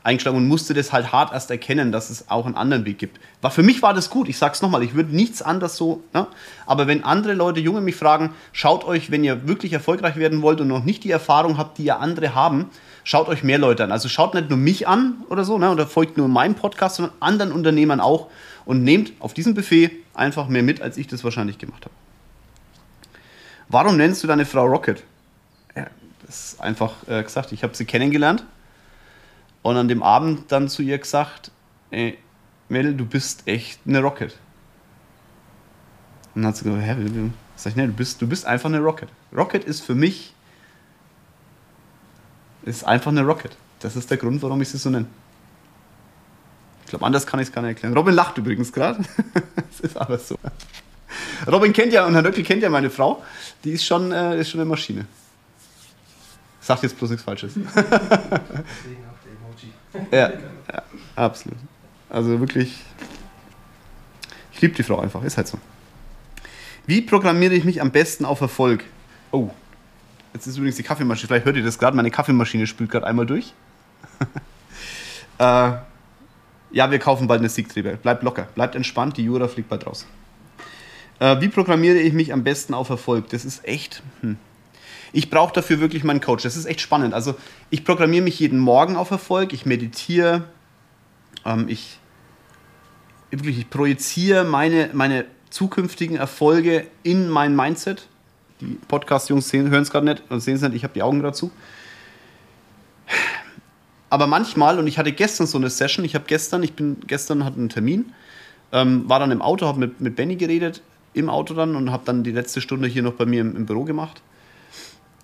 [0.08, 3.20] eingeschlagen und musste das halt hart erst erkennen, dass es auch einen anderen Weg gibt.
[3.41, 4.30] War, für mich war das gut.
[4.30, 6.02] Ich sag's nochmal, ich würde nichts anders so.
[6.13, 6.28] Ne?
[6.65, 10.62] Aber wenn andere Leute, Junge, mich fragen, schaut euch, wenn ihr wirklich erfolgreich werden wollt
[10.62, 12.70] und noch nicht die Erfahrung habt, die ja andere haben,
[13.04, 13.91] schaut euch mehr Leute an.
[13.91, 15.70] Also schaut nicht nur mich an oder so, ne?
[15.70, 18.28] oder folgt nur meinem Podcast, sondern anderen Unternehmern auch
[18.65, 21.96] und nehmt auf diesem Buffet einfach mehr mit, als ich das wahrscheinlich gemacht habe.
[23.67, 25.04] Warum nennst du deine Frau Rocket?
[26.26, 28.43] Das ist einfach äh, gesagt, ich habe sie kennengelernt
[29.62, 31.52] und an dem Abend dann zu ihr gesagt,
[31.91, 32.17] ey,
[32.70, 34.38] Mädel, du bist echt eine Rocket.
[36.36, 36.96] Und dann hat sie gesagt, hä,
[37.56, 39.10] sag ich, nee, du bist, du bist einfach eine Rocket.
[39.36, 40.34] Rocket ist für mich
[42.63, 43.56] ist einfach eine Rocket.
[43.80, 45.06] Das ist der Grund, warum ich sie so nenne.
[46.84, 47.93] Ich glaube, anders kann ich es gar nicht erklären.
[47.96, 49.04] Robin lacht übrigens gerade.
[49.70, 50.36] Es ist aber so.
[51.46, 53.24] Robin kennt ja, und Herr Nöckel kennt ja meine Frau.
[53.63, 55.06] Die ist schon, äh, ist schon eine Maschine.
[56.62, 57.54] Sagt jetzt bloß nichts Falsches.
[57.56, 59.72] Deswegen auch der Emoji.
[60.12, 60.83] Ja, ja,
[61.15, 61.57] absolut.
[62.10, 62.83] Also wirklich,
[64.53, 65.57] ich liebe die Frau einfach, ist halt so.
[66.86, 68.83] Wie programmiere ich mich am besten auf Erfolg?
[69.31, 69.49] Oh,
[70.33, 73.25] jetzt ist übrigens die Kaffeemaschine, vielleicht hört ihr das gerade, meine Kaffeemaschine spült gerade einmal
[73.25, 73.53] durch.
[75.39, 75.71] äh,
[76.71, 77.93] ja, wir kaufen bald eine Siegträger.
[77.97, 80.05] Bleibt locker, bleibt entspannt, die Jura fliegt bald raus.
[81.19, 83.29] Äh, wie programmiere ich mich am besten auf Erfolg?
[83.29, 84.03] Das ist echt.
[84.21, 84.38] Hm.
[85.13, 86.43] Ich brauche dafür wirklich meinen Coach.
[86.43, 87.13] Das ist echt spannend.
[87.13, 87.36] Also
[87.70, 89.54] ich programmiere mich jeden Morgen auf Erfolg.
[89.54, 90.43] Ich meditiere.
[91.46, 92.00] Ähm, ich,
[93.32, 98.08] wirklich, ich projiziere meine, meine zukünftigen Erfolge in mein Mindset.
[98.60, 100.76] Die Podcast-Jungs hören es gerade nicht und sehen es nicht.
[100.76, 101.52] Ich habe die Augen dazu.
[104.10, 107.43] Aber manchmal, und ich hatte gestern so eine Session, ich habe gestern, ich bin gestern
[107.43, 108.13] hatte einen Termin,
[108.72, 110.82] ähm, war dann im Auto, habe mit, mit Benny geredet,
[111.13, 113.65] im Auto dann und habe dann die letzte Stunde hier noch bei mir im, im
[113.65, 114.22] Büro gemacht.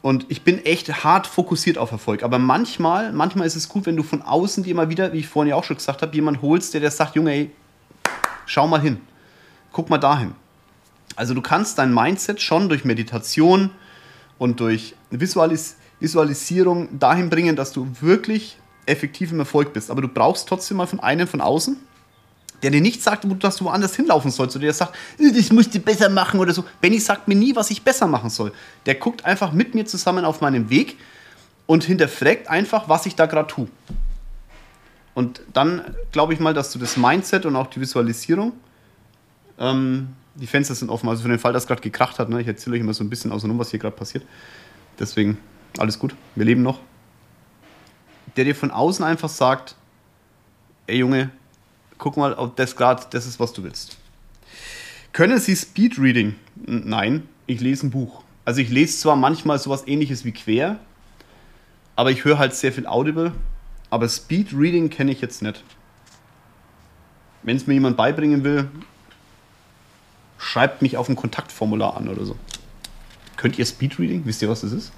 [0.04, 2.24] Und ich bin echt hart fokussiert auf Erfolg.
[2.24, 5.28] Aber manchmal, manchmal ist es gut, wenn du von außen dir mal wieder, wie ich
[5.28, 7.52] vorhin ja auch schon gesagt habe, jemand holst, der dir sagt, Junge, ey,
[8.46, 8.98] schau mal hin.
[9.72, 10.36] Guck mal dahin.
[11.16, 13.70] Also du kannst dein Mindset schon durch Meditation
[14.38, 19.90] und durch Visualis Visualisierung dahin bringen, dass du wirklich effektiv im Erfolg bist.
[19.90, 21.78] Aber du brauchst trotzdem mal von einem von außen,
[22.64, 25.76] der dir nicht sagt, dass du woanders hinlaufen sollst oder der sagt, "Äh, das musst
[25.76, 26.64] du besser machen oder so.
[26.82, 28.54] Benny sagt mir nie, was ich besser machen soll.
[28.86, 30.98] Der guckt einfach mit mir zusammen auf meinem Weg
[31.66, 33.68] und hinterfragt einfach, was ich da gerade tue.
[35.14, 38.54] Und dann glaube ich mal, dass du das Mindset und auch die Visualisierung,
[39.60, 42.42] ähm, die Fenster sind offen, also für den Fall, dass gerade gekracht hat, ne?
[42.42, 44.24] ich erzähle euch immer so ein bisschen außenrum, was hier gerade passiert.
[44.98, 45.38] Deswegen,
[45.78, 46.80] alles gut, wir leben noch.
[48.36, 49.76] Der dir von außen einfach sagt,
[50.88, 51.30] ey Junge,
[51.98, 53.98] guck mal, ob das gerade das ist, was du willst.
[55.12, 56.36] Können Sie Speedreading?
[56.56, 58.24] Nein, ich lese ein Buch.
[58.46, 60.80] Also ich lese zwar manchmal sowas ähnliches wie Quer,
[61.96, 63.32] aber ich höre halt sehr viel Audible,
[63.90, 65.64] aber Speedreading kenne ich jetzt nicht.
[67.44, 68.70] Wenn es mir jemand beibringen will,
[70.38, 72.36] schreibt mich auf ein Kontaktformular an oder so.
[73.38, 74.26] Könnt ihr Speedreading?
[74.26, 74.92] Wisst ihr, was das ist?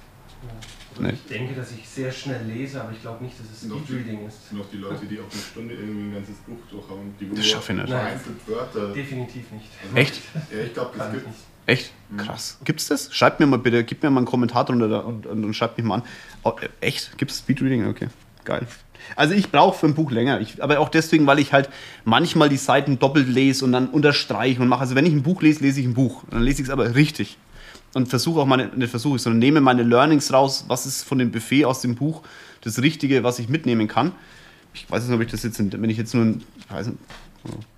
[0.98, 1.10] Nee.
[1.10, 4.48] Ich denke, dass ich sehr schnell lese, aber ich glaube nicht, dass es Speedreading ist.
[4.48, 7.14] Sind auch die Leute, die auf eine Stunde irgendwie ein ganzes Buch durchhauen.
[7.20, 7.88] Die Das schaffe ich nicht.
[7.88, 8.92] Vereinzelt Wörter.
[8.92, 9.66] Definitiv nicht.
[9.94, 10.20] Echt?
[10.52, 11.38] Ja, ich glaube, das gibt nicht.
[11.66, 11.92] Echt?
[12.16, 12.58] Krass.
[12.64, 13.12] Gibt's das?
[13.12, 15.76] Schreibt mir mal bitte, gib mir mal einen Kommentar drunter da und, und, und schreibt
[15.76, 16.02] mich mal an.
[16.44, 17.18] Oh, äh, echt?
[17.18, 17.88] Gibt's Speedreading?
[17.88, 18.08] Okay,
[18.44, 18.66] geil.
[19.14, 20.40] Also ich brauche für ein Buch länger.
[20.40, 21.68] Ich, aber auch deswegen, weil ich halt
[22.04, 24.80] manchmal die Seiten doppelt lese und dann unterstreiche und mache.
[24.80, 26.24] Also wenn ich ein Buch lese, lese ich ein Buch.
[26.30, 27.36] Dann lese ich es aber richtig.
[27.96, 31.30] Und versuche auch meine, nicht versuche sondern nehme meine Learnings raus, was ist von dem
[31.30, 32.20] Buffet aus dem Buch
[32.60, 34.12] das Richtige, was ich mitnehmen kann.
[34.74, 36.98] Ich weiß nicht, ob ich das jetzt, wenn ich jetzt nur ein, weiß nicht,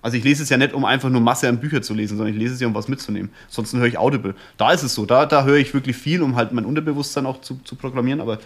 [0.01, 2.33] also ich lese es ja nicht, um einfach nur Masse an Büchern zu lesen, sondern
[2.33, 3.29] ich lese es ja, um was mitzunehmen.
[3.47, 4.35] Sonst höre ich Audible.
[4.57, 7.39] Da ist es so, da, da höre ich wirklich viel, um halt mein Unterbewusstsein auch
[7.39, 8.19] zu, zu programmieren.
[8.19, 8.39] Aber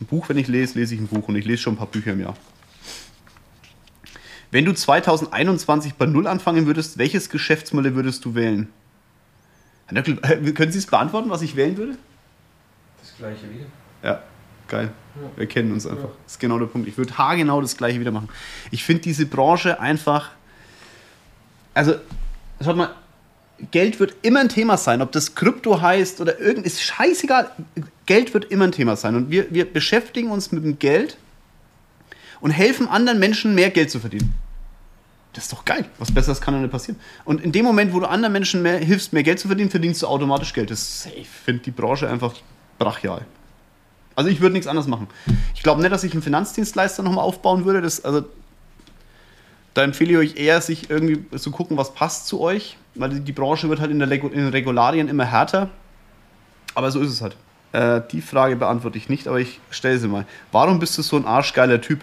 [0.00, 1.86] ein Buch, wenn ich lese, lese ich ein Buch und ich lese schon ein paar
[1.86, 2.36] Bücher im Jahr.
[4.50, 8.66] Wenn du 2021 bei Null anfangen würdest, welches Geschäftsmodell würdest du wählen?
[9.90, 11.96] Herr Nöckel, äh, können Sie es beantworten, was ich wählen würde?
[13.00, 13.66] Das gleiche wieder.
[14.02, 14.22] Ja,
[14.68, 14.92] geil.
[15.16, 15.30] Ja.
[15.36, 16.04] Wir kennen uns einfach.
[16.04, 16.14] Ja.
[16.24, 16.88] Das ist genau der Punkt.
[16.88, 18.28] Ich würde haargenau das gleiche wieder machen.
[18.70, 20.30] Ich finde diese Branche einfach.
[21.74, 21.94] Also,
[22.62, 22.94] schaut mal,
[23.70, 25.02] Geld wird immer ein Thema sein.
[25.02, 27.50] Ob das Krypto heißt oder irgend, ist scheißegal.
[28.06, 29.16] Geld wird immer ein Thema sein.
[29.16, 31.16] Und wir, wir beschäftigen uns mit dem Geld
[32.40, 34.34] und helfen anderen Menschen mehr Geld zu verdienen.
[35.32, 35.84] Das ist doch geil.
[35.98, 36.98] Was Besseres kann ja nicht passieren.
[37.24, 40.02] Und in dem Moment, wo du anderen Menschen mehr, hilfst, mehr Geld zu verdienen, verdienst
[40.02, 40.70] du automatisch Geld.
[40.70, 41.16] Das ist safe.
[41.16, 42.34] Ich finde die Branche einfach
[42.78, 43.24] brachial.
[44.16, 45.06] Also ich würde nichts anderes machen.
[45.54, 47.80] Ich glaube nicht, dass ich einen Finanzdienstleister nochmal aufbauen würde.
[47.80, 48.24] Das, also,
[49.74, 52.76] da empfehle ich euch eher, sich irgendwie zu gucken, was passt zu euch.
[52.96, 55.70] Weil die, Branche wird halt in, der in den Regularien immer härter.
[56.74, 57.36] Aber so ist es halt.
[57.72, 60.26] Äh, die Frage beantworte ich nicht, aber ich stelle sie mal.
[60.50, 62.00] Warum bist du so ein arschgeiler Typ?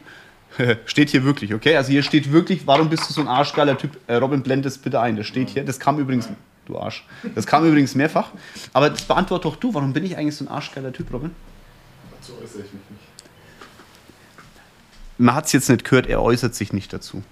[0.85, 1.75] steht hier wirklich, okay?
[1.75, 3.97] Also hier steht wirklich, warum bist du so ein arschgeiler Typ?
[4.07, 5.15] Äh, Robin, blend das bitte ein.
[5.15, 5.63] Das steht hier.
[5.63, 6.29] Das kam übrigens,
[6.65, 7.05] du Arsch.
[7.35, 8.31] Das kam übrigens mehrfach.
[8.73, 9.73] Aber das beantworte doch du.
[9.73, 11.31] Warum bin ich eigentlich so ein arschgeiler Typ, Robin?
[12.11, 13.01] Dazu äußere ich mich nicht.
[15.19, 17.23] Man hat es jetzt nicht gehört, er äußert sich nicht dazu.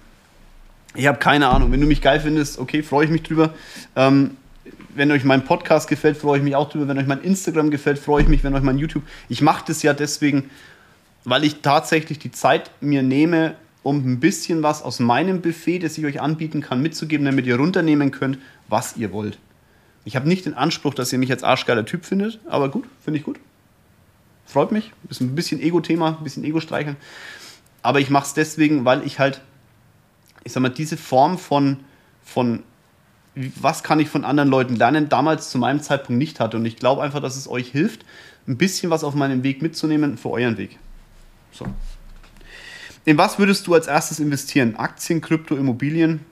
[0.94, 1.70] Ich habe keine Ahnung.
[1.70, 3.54] Wenn du mich geil findest, okay, freue ich mich drüber.
[3.94, 4.36] Ähm,
[4.94, 6.88] wenn euch mein Podcast gefällt, freue ich mich auch drüber.
[6.88, 8.42] Wenn euch mein Instagram gefällt, freue ich mich.
[8.42, 9.04] Wenn euch mein YouTube.
[9.28, 10.50] Ich mache das ja deswegen,
[11.26, 15.98] weil ich tatsächlich die Zeit mir nehme, um ein bisschen was aus meinem Buffet, das
[15.98, 19.38] ich euch anbieten kann, mitzugeben, damit ihr runternehmen könnt, was ihr wollt.
[20.04, 23.18] Ich habe nicht den Anspruch, dass ihr mich als arschgeiler Typ findet, aber gut, finde
[23.18, 23.40] ich gut.
[24.46, 24.92] Freut mich.
[25.10, 26.96] Ist ein bisschen Ego-Thema, ein bisschen Ego streicheln.
[27.82, 29.40] Aber ich mache es deswegen, weil ich halt,
[30.44, 31.78] ich sag mal, diese Form von,
[32.24, 32.62] von
[33.34, 36.56] was kann ich von anderen Leuten lernen, damals zu meinem Zeitpunkt nicht hatte.
[36.56, 38.04] Und ich glaube einfach, dass es euch hilft,
[38.46, 40.78] ein bisschen was auf meinem Weg mitzunehmen für euren Weg.
[41.52, 41.66] So.
[43.04, 44.76] In was würdest du als erstes investieren?
[44.76, 46.24] Aktien, Krypto, Immobilien?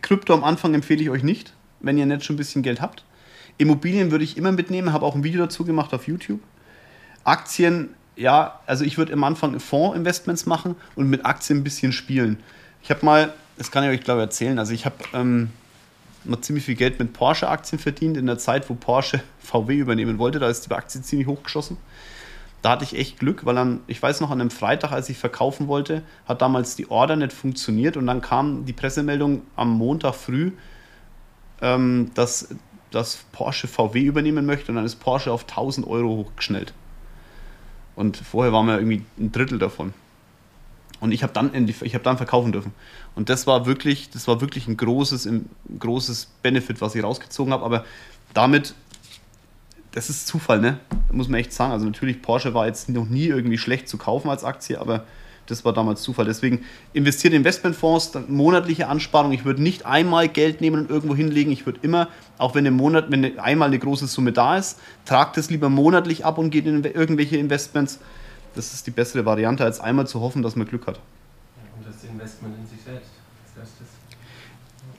[0.00, 3.04] Krypto am Anfang empfehle ich euch nicht, wenn ihr nicht schon ein bisschen Geld habt.
[3.58, 6.40] Immobilien würde ich immer mitnehmen, habe auch ein Video dazu gemacht auf YouTube.
[7.24, 12.38] Aktien, ja, also ich würde am Anfang Fondsinvestments machen und mit Aktien ein bisschen spielen.
[12.82, 14.58] Ich habe mal das kann ich euch, glaube ich, erzählen.
[14.58, 15.50] Also ich habe ähm,
[16.24, 20.38] noch ziemlich viel Geld mit Porsche-Aktien verdient in der Zeit, wo Porsche VW übernehmen wollte.
[20.38, 21.76] Da ist die Aktie ziemlich hochgeschossen.
[22.62, 25.18] Da hatte ich echt Glück, weil dann, ich weiß noch, an einem Freitag, als ich
[25.18, 30.14] verkaufen wollte, hat damals die Order nicht funktioniert und dann kam die Pressemeldung am Montag
[30.14, 30.52] früh,
[31.60, 32.54] ähm, dass,
[32.92, 36.72] dass Porsche VW übernehmen möchte und dann ist Porsche auf 1000 Euro hochgeschnellt.
[37.96, 39.92] Und vorher waren wir irgendwie ein Drittel davon.
[41.00, 42.72] Und ich habe dann, hab dann verkaufen dürfen.
[43.16, 47.52] Und das war wirklich, das war wirklich ein großes, ein großes Benefit, was ich rausgezogen
[47.52, 47.64] habe.
[47.64, 47.84] Aber
[48.34, 48.74] damit,
[49.92, 50.78] das ist Zufall, ne?
[51.10, 51.72] Muss man echt sagen.
[51.72, 55.04] Also natürlich, Porsche war jetzt noch nie irgendwie schlecht zu kaufen als Aktie, aber
[55.46, 56.24] das war damals Zufall.
[56.24, 59.32] Deswegen investiert in Investmentfonds, monatliche Ansparung.
[59.32, 61.52] Ich würde nicht einmal Geld nehmen und irgendwo hinlegen.
[61.52, 65.36] Ich würde immer, auch wenn im Monat, wenn einmal eine große Summe da ist, tragt
[65.36, 67.98] es lieber monatlich ab und geht in irgendwelche Investments
[68.54, 71.00] das ist die bessere Variante, als einmal zu hoffen, dass man Glück hat.
[71.76, 73.10] Und das Investment in sich selbst.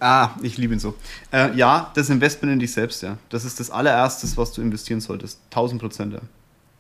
[0.03, 0.95] Ah, ich liebe ihn so.
[1.31, 3.17] Äh, ja, das Investment in dich selbst, ja.
[3.29, 5.39] Das ist das allererste, was du investieren solltest.
[5.51, 6.19] 1000 Prozent, ja.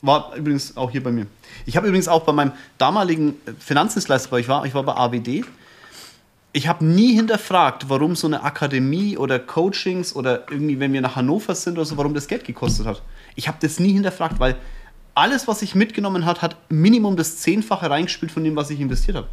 [0.01, 1.27] War übrigens auch hier bei mir.
[1.65, 5.45] Ich habe übrigens auch bei meinem damaligen Finanzdienstleister, ich war, ich war bei AWD,
[6.51, 11.15] ich habe nie hinterfragt, warum so eine Akademie oder Coachings oder irgendwie, wenn wir nach
[11.15, 13.01] Hannover sind oder so, warum das Geld gekostet hat.
[13.35, 14.57] Ich habe das nie hinterfragt, weil
[15.15, 19.15] alles, was ich mitgenommen hat, hat Minimum das Zehnfache reingespielt von dem, was ich investiert
[19.15, 19.29] habe.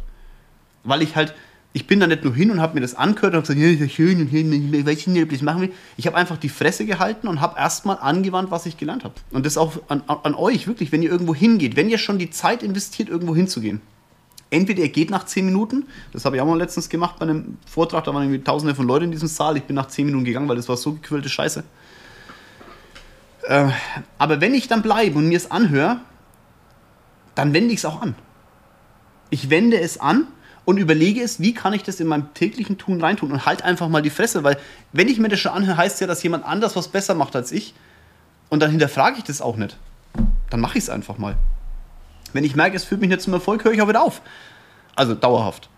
[0.85, 1.35] Weil ich halt,
[1.73, 4.19] ich bin da nicht nur hin und habe mir das angehört und gesagt, ja, schön
[4.19, 5.71] und ich weiß nicht, ob ich das machen will.
[5.95, 9.13] Ich habe einfach die Fresse gehalten und habe erstmal angewandt, was ich gelernt habe.
[9.31, 12.29] Und das auch an, an euch, wirklich, wenn ihr irgendwo hingeht, wenn ihr schon die
[12.29, 13.79] Zeit investiert, irgendwo hinzugehen.
[14.49, 17.57] Entweder ihr geht nach 10 Minuten, das habe ich auch mal letztens gemacht bei einem
[17.65, 20.25] Vortrag, da waren irgendwie tausende von Leuten in diesem Saal, ich bin nach 10 Minuten
[20.25, 21.63] gegangen, weil das war so gequillte Scheiße.
[23.43, 23.69] Äh,
[24.17, 26.01] aber wenn ich dann bleibe und mir es anhöre,
[27.33, 28.15] dann wende ich es auch an.
[29.29, 30.27] Ich wende es an
[30.65, 33.89] und überlege es, wie kann ich das in meinem täglichen Tun reintun und halt einfach
[33.89, 34.57] mal die Fresse, weil
[34.93, 37.35] wenn ich mir das schon anhöre, heißt es ja, dass jemand anders was besser macht
[37.35, 37.73] als ich
[38.49, 39.77] und dann hinterfrage ich das auch nicht.
[40.49, 41.37] Dann mache ich es einfach mal.
[42.33, 44.21] Wenn ich merke, es führt mich nicht zum Erfolg, höre ich auch wieder auf.
[44.95, 45.69] Also dauerhaft.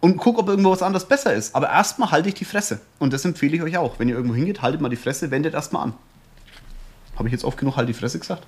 [0.00, 1.54] Und gucke, ob irgendwo was anderes besser ist.
[1.54, 2.80] Aber erstmal halte ich die Fresse.
[2.98, 3.98] Und das empfehle ich euch auch.
[3.98, 5.94] Wenn ihr irgendwo hingeht, haltet mal die Fresse, wendet erstmal an.
[7.16, 8.46] Habe ich jetzt oft genug halt die Fresse gesagt?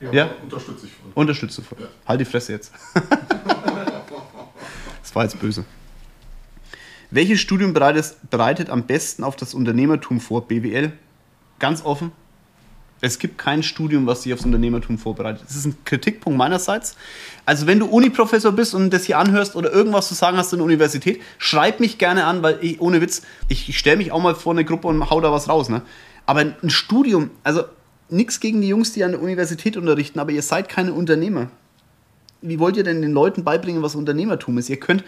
[0.00, 0.30] Ja, ja?
[0.42, 1.12] unterstütze ich voll.
[1.14, 1.78] Unterstütze voll.
[1.80, 1.86] Ja.
[2.06, 2.72] Halt die Fresse jetzt.
[5.14, 5.64] war jetzt böse.
[7.10, 10.48] Welches Studium bereitet, bereitet am besten auf das Unternehmertum vor?
[10.48, 10.92] BWL?
[11.58, 12.12] Ganz offen.
[13.04, 15.42] Es gibt kein Studium, was dich aufs Unternehmertum vorbereitet.
[15.44, 16.96] Das ist ein Kritikpunkt meinerseits.
[17.44, 20.60] Also wenn du Uniprofessor bist und das hier anhörst oder irgendwas zu sagen hast in
[20.60, 24.22] der Universität, schreib mich gerne an, weil ich, ohne Witz, ich, ich stelle mich auch
[24.22, 25.68] mal vor eine Gruppe und hau da was raus.
[25.68, 25.82] Ne?
[26.26, 27.64] Aber ein Studium, also
[28.08, 31.50] nichts gegen die Jungs, die an der Universität unterrichten, aber ihr seid keine Unternehmer.
[32.42, 34.68] Wie wollt ihr denn den Leuten beibringen, was Unternehmertum ist?
[34.68, 35.04] Ihr könnt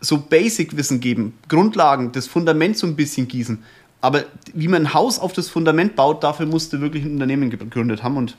[0.00, 3.62] so Basic-Wissen geben, Grundlagen, das Fundament so ein bisschen gießen.
[4.00, 8.02] Aber wie man ein Haus auf das Fundament baut, dafür musste wirklich ein Unternehmen gegründet
[8.02, 8.16] haben.
[8.16, 8.36] Und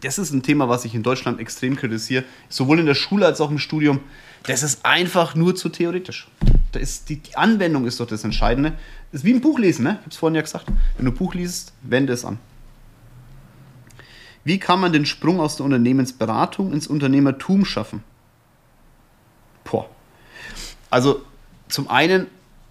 [0.00, 3.40] das ist ein Thema, was ich in Deutschland extrem kritisiere, sowohl in der Schule als
[3.40, 4.00] auch im Studium.
[4.44, 6.28] Das ist einfach nur zu theoretisch.
[6.72, 8.72] Da ist die, die Anwendung ist doch das Entscheidende.
[9.10, 9.90] Das ist wie ein Buch lesen, ne?
[9.90, 10.66] Ich habe es vorhin ja gesagt.
[10.96, 12.38] Wenn du ein Buch liest, wende es an.
[14.44, 18.04] Wie kann man den Sprung aus der Unternehmensberatung ins Unternehmertum schaffen?
[19.64, 19.88] Boah.
[20.90, 21.22] Also
[21.68, 22.26] zum einen,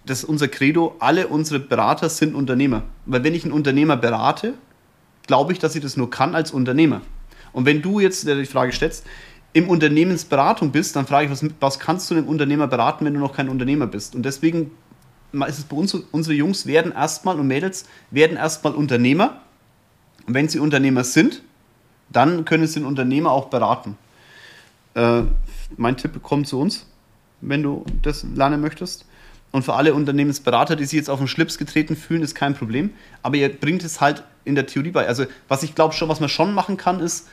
[0.06, 2.84] das ist unser Credo, alle unsere Berater sind Unternehmer.
[3.06, 4.54] Weil wenn ich einen Unternehmer berate,
[5.26, 7.00] glaube ich, dass ich das nur kann als Unternehmer.
[7.52, 9.04] Und wenn du jetzt die Frage stellst,
[9.52, 13.20] im Unternehmensberatung bist, dann frage ich, was, was kannst du einem Unternehmer beraten, wenn du
[13.20, 14.14] noch kein Unternehmer bist?
[14.14, 14.72] Und deswegen
[15.32, 19.40] ist es bei uns, unsere Jungs werden erstmal und Mädels werden erstmal Unternehmer.
[20.26, 21.42] Und wenn sie Unternehmer sind,
[22.10, 23.96] dann können sie den Unternehmer auch beraten.
[24.94, 25.22] Äh,
[25.76, 26.86] mein Tipp, komm zu uns,
[27.40, 29.06] wenn du das lernen möchtest.
[29.50, 32.90] Und für alle Unternehmensberater, die sich jetzt auf den Schlips getreten fühlen, ist kein Problem.
[33.22, 35.06] Aber ihr bringt es halt in der Theorie bei.
[35.06, 37.28] Also, was ich glaube schon, was man schon machen kann, ist,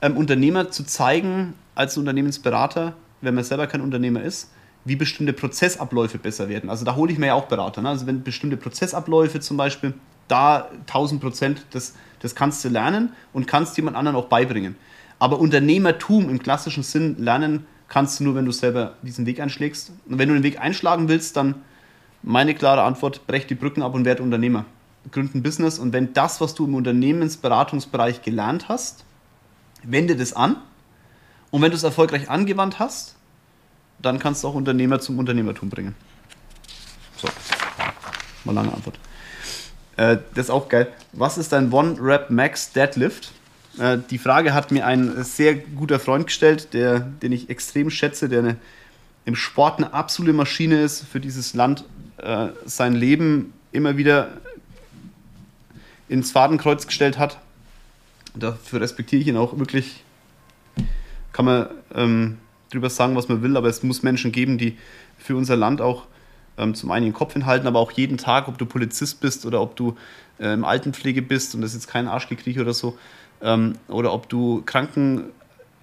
[0.00, 4.50] ähm, Unternehmer zu zeigen, als Unternehmensberater, wenn man selber kein Unternehmer ist,
[4.84, 6.68] wie bestimmte Prozessabläufe besser werden.
[6.68, 7.82] Also da hole ich mir ja auch Berater.
[7.82, 7.88] Ne?
[7.88, 9.94] Also wenn bestimmte Prozessabläufe zum Beispiel,
[10.32, 14.76] da 1000 Prozent, das, das kannst du lernen und kannst jemand anderen auch beibringen.
[15.18, 19.92] Aber Unternehmertum im klassischen Sinn lernen kannst du nur, wenn du selber diesen Weg einschlägst.
[20.08, 21.56] Und wenn du den Weg einschlagen willst, dann
[22.22, 24.64] meine klare Antwort, brech die Brücken ab und werde Unternehmer.
[25.10, 29.04] Gründ ein Business und wenn das, was du im Unternehmensberatungsbereich gelernt hast,
[29.82, 30.56] wende das an.
[31.50, 33.16] Und wenn du es erfolgreich angewandt hast,
[34.00, 35.94] dann kannst du auch Unternehmer zum Unternehmertum bringen.
[37.16, 37.28] So,
[38.44, 38.98] mal lange Antwort.
[39.96, 40.92] Äh, das ist auch geil.
[41.12, 43.32] Was ist dein One-Rap Max Deadlift?
[43.78, 48.28] Äh, die Frage hat mir ein sehr guter Freund gestellt, der, den ich extrem schätze,
[48.28, 48.56] der eine,
[49.24, 51.84] im Sport eine absolute Maschine ist, für dieses Land
[52.18, 54.28] äh, sein Leben immer wieder
[56.08, 57.38] ins Fadenkreuz gestellt hat.
[58.34, 60.04] Dafür respektiere ich ihn auch wirklich.
[61.32, 62.38] Kann man ähm,
[62.70, 64.76] drüber sagen, was man will, aber es muss Menschen geben, die
[65.16, 66.06] für unser Land auch
[66.58, 69.60] ähm, zum einen den Kopf hinhalten, aber auch jeden Tag, ob du Polizist bist oder
[69.60, 69.96] ob du
[70.38, 72.96] äh, im Altenpflege bist und das ist jetzt kein Arschgekriech oder so,
[73.42, 75.24] ähm, oder ob du Kranken,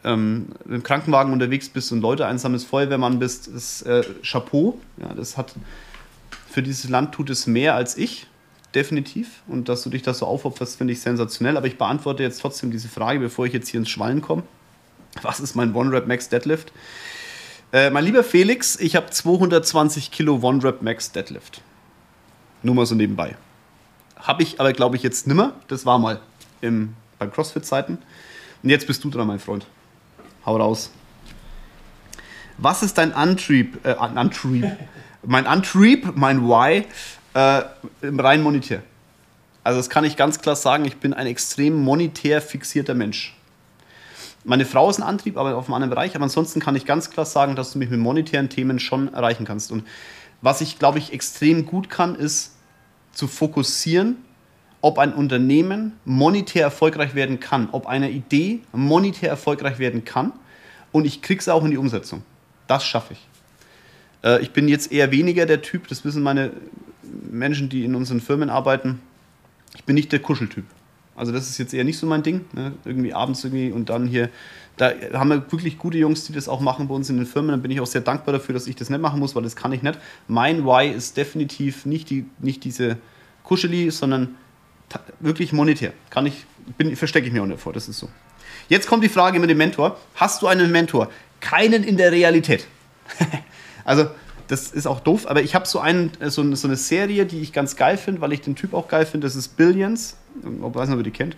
[0.03, 4.79] ähm, im Krankenwagen unterwegs bist und Leute einsammelst, Feuerwehrmann bist, ist äh, Chapeau.
[4.97, 5.55] Ja, das hat
[6.49, 8.27] für dieses Land tut es mehr als ich,
[8.73, 9.43] definitiv.
[9.47, 11.57] Und dass du dich da so aufopferst, finde ich sensationell.
[11.57, 14.43] Aber ich beantworte jetzt trotzdem diese Frage, bevor ich jetzt hier ins Schwallen komme.
[15.21, 16.71] Was ist mein One-Rap Max Deadlift?
[17.71, 21.61] Äh, mein lieber Felix, ich habe 220 Kilo One-Rap Max Deadlift.
[22.63, 23.37] Nur mal so nebenbei.
[24.15, 25.53] Habe ich aber, glaube ich, jetzt nimmer.
[25.67, 26.19] Das war mal
[26.61, 27.99] im, bei CrossFit-Zeiten.
[28.63, 29.67] Und jetzt bist du dran, mein Freund.
[30.45, 30.91] Hau raus.
[32.57, 33.85] Was ist dein Antrieb?
[33.85, 34.65] Äh, Antrieb.
[35.23, 36.85] mein Antrieb, mein Why
[37.35, 37.61] äh,
[38.01, 38.81] im rein monetär.
[39.63, 43.35] Also das kann ich ganz klar sagen, ich bin ein extrem monetär fixierter Mensch.
[44.45, 46.15] Meine Frau ist ein Antrieb, aber auf einem anderen Bereich.
[46.15, 49.45] Aber ansonsten kann ich ganz klar sagen, dass du mich mit monetären Themen schon erreichen
[49.45, 49.71] kannst.
[49.71, 49.85] Und
[50.41, 52.55] was ich, glaube ich, extrem gut kann, ist
[53.11, 54.17] zu fokussieren,
[54.81, 60.31] ob ein Unternehmen monetär erfolgreich werden kann, ob eine Idee monetär erfolgreich werden kann.
[60.91, 62.23] Und ich kriege es auch in die Umsetzung.
[62.67, 63.27] Das schaffe ich.
[64.23, 66.51] Äh, ich bin jetzt eher weniger der Typ, das wissen meine
[67.29, 69.01] Menschen, die in unseren Firmen arbeiten.
[69.75, 70.65] Ich bin nicht der Kuscheltyp.
[71.19, 72.45] Also das ist jetzt eher nicht so mein Ding.
[72.53, 72.71] Ne?
[72.85, 74.29] Irgendwie abends irgendwie und dann hier.
[74.77, 77.51] Da haben wir wirklich gute Jungs, die das auch machen bei uns in den Firmen.
[77.51, 79.57] Da bin ich auch sehr dankbar dafür, dass ich das nicht machen muss, weil das
[79.57, 79.99] kann ich nicht.
[80.29, 82.97] Mein Why ist definitiv nicht, die, nicht diese
[83.43, 84.35] Kuscheli, sondern
[85.19, 85.91] wirklich monetär.
[86.09, 86.45] Kann ich,
[86.77, 88.07] bin, verstecke ich mir auch nicht vor, das ist so.
[88.69, 89.97] Jetzt kommt die Frage mit dem Mentor.
[90.15, 91.09] Hast du einen Mentor?
[91.41, 92.65] Keinen in der Realität.
[93.83, 94.07] also
[94.47, 97.51] das ist auch doof, aber ich habe so, einen, so, so eine Serie, die ich
[97.51, 99.27] ganz geil finde, weil ich den Typ auch geil finde.
[99.27, 100.15] Das ist Billions.
[100.41, 101.37] Ich weiß nicht, ob ihr die kennt.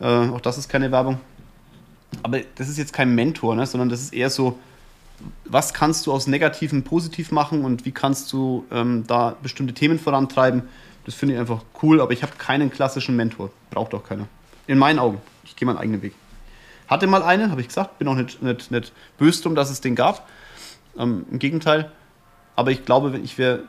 [0.00, 1.18] Äh, auch das ist keine Werbung.
[2.22, 4.58] Aber das ist jetzt kein Mentor, ne, sondern das ist eher so,
[5.44, 9.98] was kannst du aus Negativen positiv machen und wie kannst du ähm, da bestimmte Themen
[9.98, 10.62] vorantreiben.
[11.04, 13.50] Das finde ich einfach cool, aber ich habe keinen klassischen Mentor.
[13.70, 14.26] Braucht auch keiner.
[14.66, 15.20] In meinen Augen.
[15.44, 16.14] Ich gehe meinen eigenen Weg.
[16.88, 19.80] Hatte mal einen, habe ich gesagt, bin auch nicht, nicht, nicht böse drum, dass es
[19.80, 20.28] den gab.
[20.98, 21.90] Ähm, Im Gegenteil.
[22.54, 23.64] Aber ich glaube, wenn ich wäre,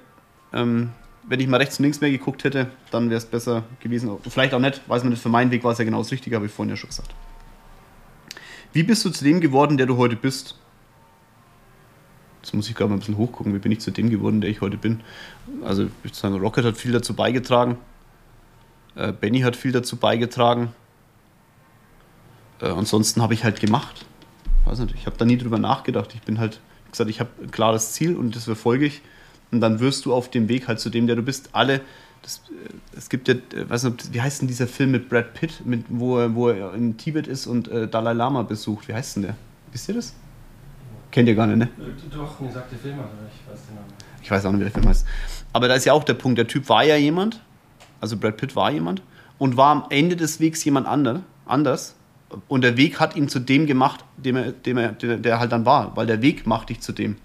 [0.53, 0.91] ähm,
[1.27, 4.09] wenn ich mal rechts und links mehr geguckt hätte, dann wäre es besser gewesen.
[4.29, 6.37] Vielleicht auch nicht, weiß man nicht, für meinen Weg war es ja genau das Richtige,
[6.37, 7.13] habe ich vorhin ja schon gesagt.
[8.73, 10.55] Wie bist du zu dem geworden, der du heute bist?
[12.41, 14.49] Jetzt muss ich gerade mal ein bisschen hochgucken, wie bin ich zu dem geworden, der
[14.49, 15.01] ich heute bin.
[15.63, 17.77] Also ich würde sagen, Rocket hat viel dazu beigetragen.
[18.95, 20.71] Äh, Benny hat viel dazu beigetragen.
[22.61, 24.05] Äh, ansonsten habe ich halt gemacht.
[24.63, 26.13] Weiß nicht, ich habe da nie drüber nachgedacht.
[26.15, 29.01] Ich bin halt gesagt, ich habe ein klares Ziel und das verfolge ich.
[29.51, 31.49] Und dann wirst du auf dem Weg halt zu dem, der du bist.
[31.53, 31.81] Alle,
[32.21, 35.33] das, äh, es gibt ja, äh, weiß nicht, wie heißt denn dieser Film mit Brad
[35.33, 38.87] Pitt, mit, wo, er, wo er in Tibet ist und äh, Dalai Lama besucht?
[38.87, 39.35] Wie heißt denn der?
[39.71, 40.13] Wisst ihr das?
[41.11, 41.65] Kennt ihr gar nicht, ne?
[41.65, 43.87] Äh, doch, mir sagt der Film, aber ich weiß den Namen.
[44.21, 45.05] Ich weiß auch nicht, wie der Film heißt.
[45.53, 47.41] Aber da ist ja auch der Punkt, der Typ war ja jemand,
[48.01, 49.01] also Brad Pitt war jemand
[49.37, 51.95] und war am Ende des Wegs jemand anders
[52.47, 55.65] und der Weg hat ihn zu dem gemacht, dem er, dem er, der halt dann
[55.65, 57.17] war, weil der Weg macht dich zu dem.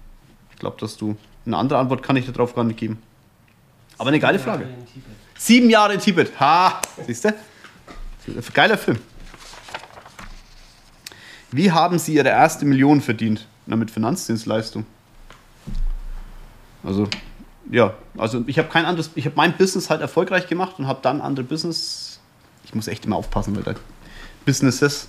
[0.51, 3.01] Ich glaube, dass du eine andere Antwort kann ich darauf gar nicht geben.
[3.97, 4.67] Aber eine geile Frage.
[5.37, 6.39] Sieben Jahre in Tibet.
[6.39, 7.33] Ha, siehst du?
[8.53, 8.99] Geiler Film.
[11.51, 13.47] Wie haben Sie Ihre erste Million verdient?
[13.65, 14.85] Na, mit Finanzdienstleistung.
[16.83, 17.07] Also,
[17.69, 20.99] ja, also ich habe kein anderes, ich habe mein Business halt erfolgreich gemacht und habe
[21.01, 22.19] dann andere Business.
[22.65, 23.75] Ich muss echt immer aufpassen, weil da
[24.45, 25.07] Businesses.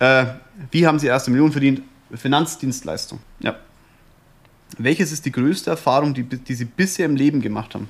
[0.00, 0.26] Äh,
[0.70, 1.82] wie haben Sie erste Million verdient?
[2.14, 3.18] Finanzdienstleistung.
[3.40, 3.56] Ja.
[4.78, 7.88] Welches ist die größte Erfahrung, die, die Sie bisher im Leben gemacht haben?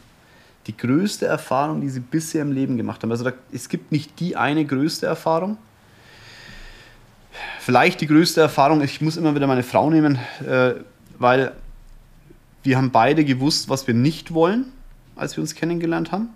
[0.66, 3.10] Die größte Erfahrung, die Sie bisher im Leben gemacht haben.
[3.10, 5.58] Also da, es gibt nicht die eine größte Erfahrung.
[7.60, 10.74] Vielleicht die größte Erfahrung, ich muss immer wieder meine Frau nehmen, äh,
[11.18, 11.52] weil
[12.62, 14.72] wir haben beide gewusst, was wir nicht wollen,
[15.14, 16.30] als wir uns kennengelernt haben.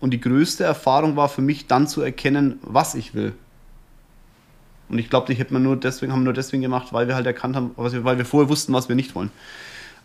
[0.00, 3.32] Und die größte Erfahrung war für mich dann zu erkennen, was ich will.
[4.88, 7.14] Und ich glaube, die hätten wir nur deswegen, haben wir nur deswegen gemacht, weil wir
[7.14, 9.30] halt erkannt haben, wir, weil wir vorher wussten, was wir nicht wollen.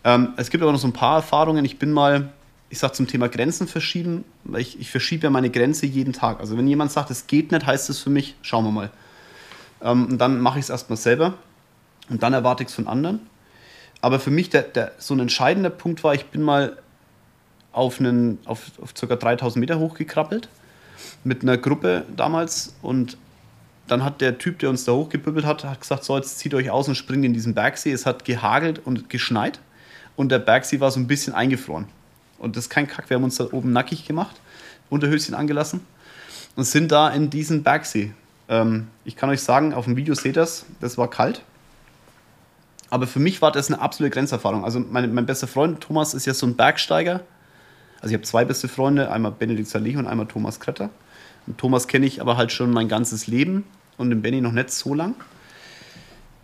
[0.04, 1.66] Ähm, es gibt aber noch so ein paar Erfahrungen.
[1.66, 2.30] Ich bin mal,
[2.70, 6.40] ich sage zum Thema Grenzen verschieben, weil ich, ich verschiebe ja meine Grenze jeden Tag.
[6.40, 8.92] Also wenn jemand sagt, es geht nicht, heißt es für mich, schauen wir mal.
[9.82, 11.34] Ähm, und dann mache ich es erstmal selber
[12.10, 13.22] und dann erwarte ich es von anderen.
[14.02, 16.78] Aber für mich der, der, so ein entscheidender Punkt war, ich bin mal
[17.74, 19.16] auf, einen, auf, auf ca.
[19.16, 20.48] 3000 Meter hochgekrabbelt
[21.24, 23.18] mit einer Gruppe damals und
[23.88, 26.70] dann hat der Typ, der uns da hochgepüppelt hat, hat gesagt, so jetzt zieht euch
[26.70, 27.92] aus und springt in diesen Bergsee.
[27.92, 29.60] Es hat gehagelt und geschneit
[30.20, 31.86] und der Bergsee war so ein bisschen eingefroren.
[32.40, 34.36] Und das ist kein Kack, wir haben uns da oben nackig gemacht,
[34.90, 35.80] Unterhöschen angelassen
[36.58, 38.12] und sind da in diesen Bergsee.
[38.50, 41.42] Ähm, ich kann euch sagen, auf dem Video seht ihr das, das war kalt.
[42.90, 44.66] Aber für mich war das eine absolute Grenzerfahrung.
[44.66, 47.22] Also mein, mein bester Freund Thomas ist ja so ein Bergsteiger.
[48.02, 50.90] Also ich habe zwei beste Freunde, einmal Benedikt Salih und einmal Thomas Kretter.
[51.48, 53.64] Und Thomas kenne ich aber halt schon mein ganzes Leben
[53.96, 55.16] und den Benny noch nicht so lang.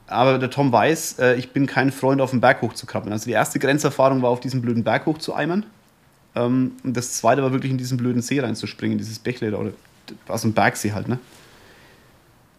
[0.08, 3.12] Aber der Tom weiß, äh, ich bin kein Freund, auf den Berg hoch zu krabbeln.
[3.12, 5.66] Also die erste Grenzerfahrung war, auf diesen blöden Berg hoch zu eimern.
[6.36, 9.72] Ähm, und das zweite war wirklich in diesen blöden See reinzuspringen, dieses Bächle oder
[10.28, 11.18] aus dem Bergsee halt, ne?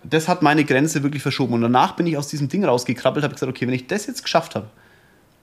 [0.02, 1.54] Das hat meine Grenze wirklich verschoben.
[1.54, 4.22] Und danach bin ich aus diesem Ding rausgekrabbelt, habe gesagt, okay, wenn ich das jetzt
[4.22, 4.68] geschafft habe,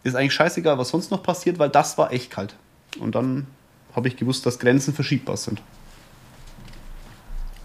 [0.03, 2.55] ist eigentlich scheißegal, was sonst noch passiert, weil das war echt kalt.
[2.99, 3.47] Und dann
[3.95, 5.61] habe ich gewusst, dass Grenzen verschiebbar sind.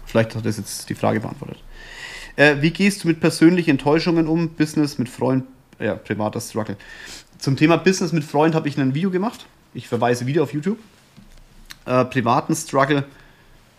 [0.05, 1.63] Vielleicht hat das jetzt die Frage beantwortet.
[2.39, 4.47] Äh, wie gehst du mit persönlichen Enttäuschungen um?
[4.51, 5.43] Business mit Freund,
[5.77, 6.77] ja, privater Struggle.
[7.37, 9.45] Zum Thema Business mit Freund habe ich ein Video gemacht.
[9.73, 10.79] Ich verweise wieder auf YouTube.
[11.85, 13.03] Äh, privaten Struggle,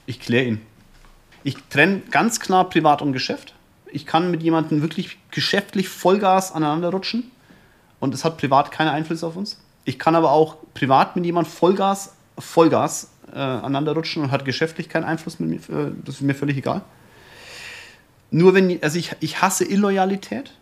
[0.05, 0.61] ich kläre ihn.
[1.43, 3.55] Ich trenne ganz klar Privat und Geschäft.
[3.91, 7.31] Ich kann mit jemandem wirklich geschäftlich Vollgas aneinander rutschen
[7.99, 9.59] und es hat privat keinen Einfluss auf uns.
[9.87, 14.91] Ich kann aber auch privat mit jemandem Vollgas, Vollgas äh, aneinander rutschen und hat geschäftlich
[14.91, 15.79] keinen Einfluss mit mir.
[15.79, 16.83] Äh, das ist mir völlig egal.
[18.31, 20.53] Nur wenn, also ich, ich hasse Illoyalität.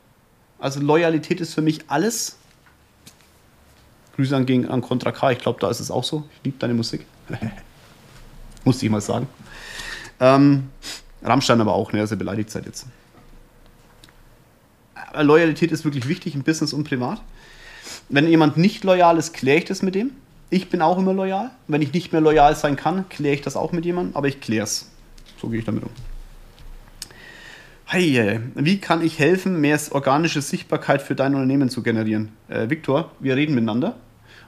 [0.59, 2.37] Also Loyalität ist für mich alles.
[4.17, 6.25] Grüße an, gegen, an Contra K, ich glaube, da ist es auch so.
[6.37, 7.07] Ich liebe deine Musik.
[8.65, 9.29] Musste ich mal sagen.
[10.19, 10.71] Ähm,
[11.23, 12.87] Rammstein aber auch, ne, also beleidigt seid jetzt.
[14.95, 17.21] Aber Loyalität ist wirklich wichtig im Business und privat.
[18.09, 20.13] Wenn jemand nicht loyal ist, kläre ich das mit dem.
[20.51, 21.51] Ich bin auch immer loyal.
[21.67, 24.41] Wenn ich nicht mehr loyal sein kann, kläre ich das auch mit jemandem, aber ich
[24.41, 24.91] kläre es.
[25.41, 25.91] So gehe ich damit um.
[27.91, 32.33] Hey, wie kann ich helfen, mehr organische Sichtbarkeit für dein Unternehmen zu generieren?
[32.49, 33.97] Äh, Viktor, wir reden miteinander.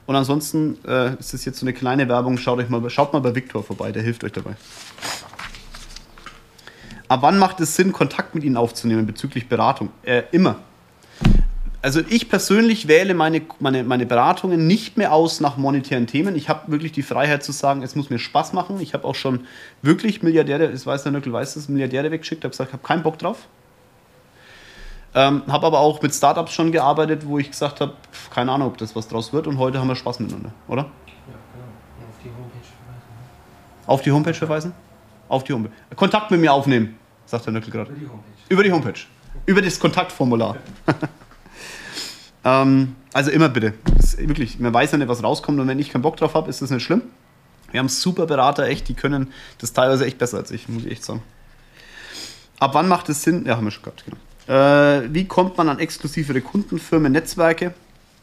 [0.05, 2.37] Und ansonsten äh, ist es jetzt so eine kleine Werbung.
[2.37, 4.51] Schaut, euch mal, schaut mal bei Viktor vorbei, der hilft euch dabei.
[7.07, 9.89] Ab wann macht es Sinn, Kontakt mit Ihnen aufzunehmen bezüglich Beratung?
[10.03, 10.57] Äh, immer
[11.81, 16.35] also ich persönlich wähle meine, meine, meine Beratungen nicht mehr aus nach monetären Themen.
[16.35, 18.79] Ich habe wirklich die Freiheit zu sagen, es muss mir Spaß machen.
[18.79, 19.47] Ich habe auch schon
[19.81, 23.01] wirklich Milliardäre, das weiß der Nöckel, weiß das, Milliardäre weggeschickt, habe gesagt, ich habe keinen
[23.01, 23.47] Bock drauf.
[25.13, 27.93] Ähm, habe aber auch mit Startups schon gearbeitet, wo ich gesagt habe,
[28.33, 30.83] keine Ahnung, ob das was draus wird und heute haben wir Spaß miteinander, oder?
[30.83, 31.65] Ja, genau.
[32.07, 33.13] Auf die Homepage verweisen.
[33.87, 34.73] Auf die Homepage verweisen?
[35.27, 35.95] Auf die Homepage.
[35.95, 37.91] Kontakt mit mir aufnehmen, sagt der Nöckel gerade.
[37.91, 38.29] Über die Homepage.
[38.47, 38.99] Über die Homepage.
[39.47, 40.55] Über das Kontaktformular.
[42.43, 43.73] Ähm, also immer bitte.
[44.17, 46.61] wirklich, man weiß ja nicht, was rauskommt und wenn ich keinen Bock drauf habe, ist
[46.61, 47.03] das nicht schlimm.
[47.71, 50.91] Wir haben super Berater, echt, die können das teilweise echt besser als ich, muss ich
[50.91, 51.23] echt sagen.
[52.59, 53.45] Ab wann macht es Sinn?
[53.45, 54.17] Ja, haben wir schon gehabt, genau.
[54.47, 57.73] Äh, wie kommt man an exklusivere Kundenfirmen, Netzwerke?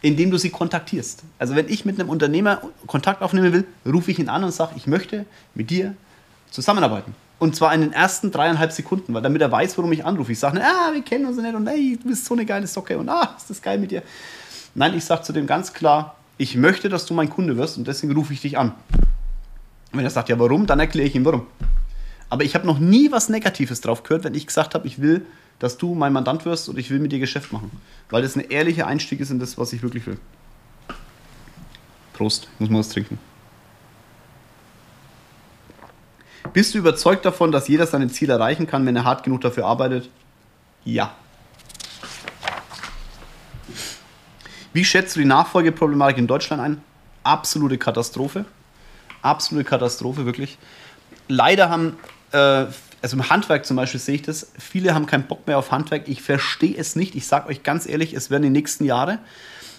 [0.01, 1.25] Indem du sie kontaktierst.
[1.41, 4.75] Also wenn ich mit einem Unternehmer Kontakt aufnehmen will, rufe ich ihn an und sage,
[4.77, 5.95] ich möchte mit dir
[6.51, 7.15] zusammenarbeiten.
[7.39, 10.33] Und zwar in den ersten dreieinhalb Sekunden, weil damit er weiß, warum ich anrufe.
[10.33, 12.67] Ich sage nicht, ah, wir kennen uns nicht und hey, du bist so eine geile
[12.67, 14.03] Socke und ah, ist das geil mit dir.
[14.75, 17.87] Nein, ich sage zu dem ganz klar, ich möchte, dass du mein Kunde wirst und
[17.87, 18.73] deswegen rufe ich dich an.
[19.93, 21.47] Wenn er sagt, ja, warum, dann erkläre ich ihm warum.
[22.29, 25.25] Aber ich habe noch nie was Negatives drauf gehört, wenn ich gesagt habe, ich will,
[25.59, 27.71] dass du mein Mandant wirst und ich will mit dir Geschäft machen.
[28.11, 30.19] Weil das ein ehrlicher Einstieg ist in das, was ich wirklich will.
[32.13, 33.19] Prost, muss mal was trinken.
[36.59, 39.65] Bist du überzeugt davon, dass jeder seine Ziele erreichen kann, wenn er hart genug dafür
[39.65, 40.11] arbeitet?
[40.85, 41.15] Ja.
[44.73, 46.83] Wie schätzt du die Nachfolgeproblematik in Deutschland ein?
[47.23, 48.45] Absolute Katastrophe.
[49.23, 50.59] Absolute Katastrophe, wirklich.
[51.29, 51.97] Leider haben,
[52.33, 52.39] äh,
[53.03, 56.09] also im Handwerk zum Beispiel sehe ich das, viele haben keinen Bock mehr auf Handwerk.
[56.09, 57.15] Ich verstehe es nicht.
[57.15, 59.21] Ich sage euch ganz ehrlich, es werden die nächsten Jahre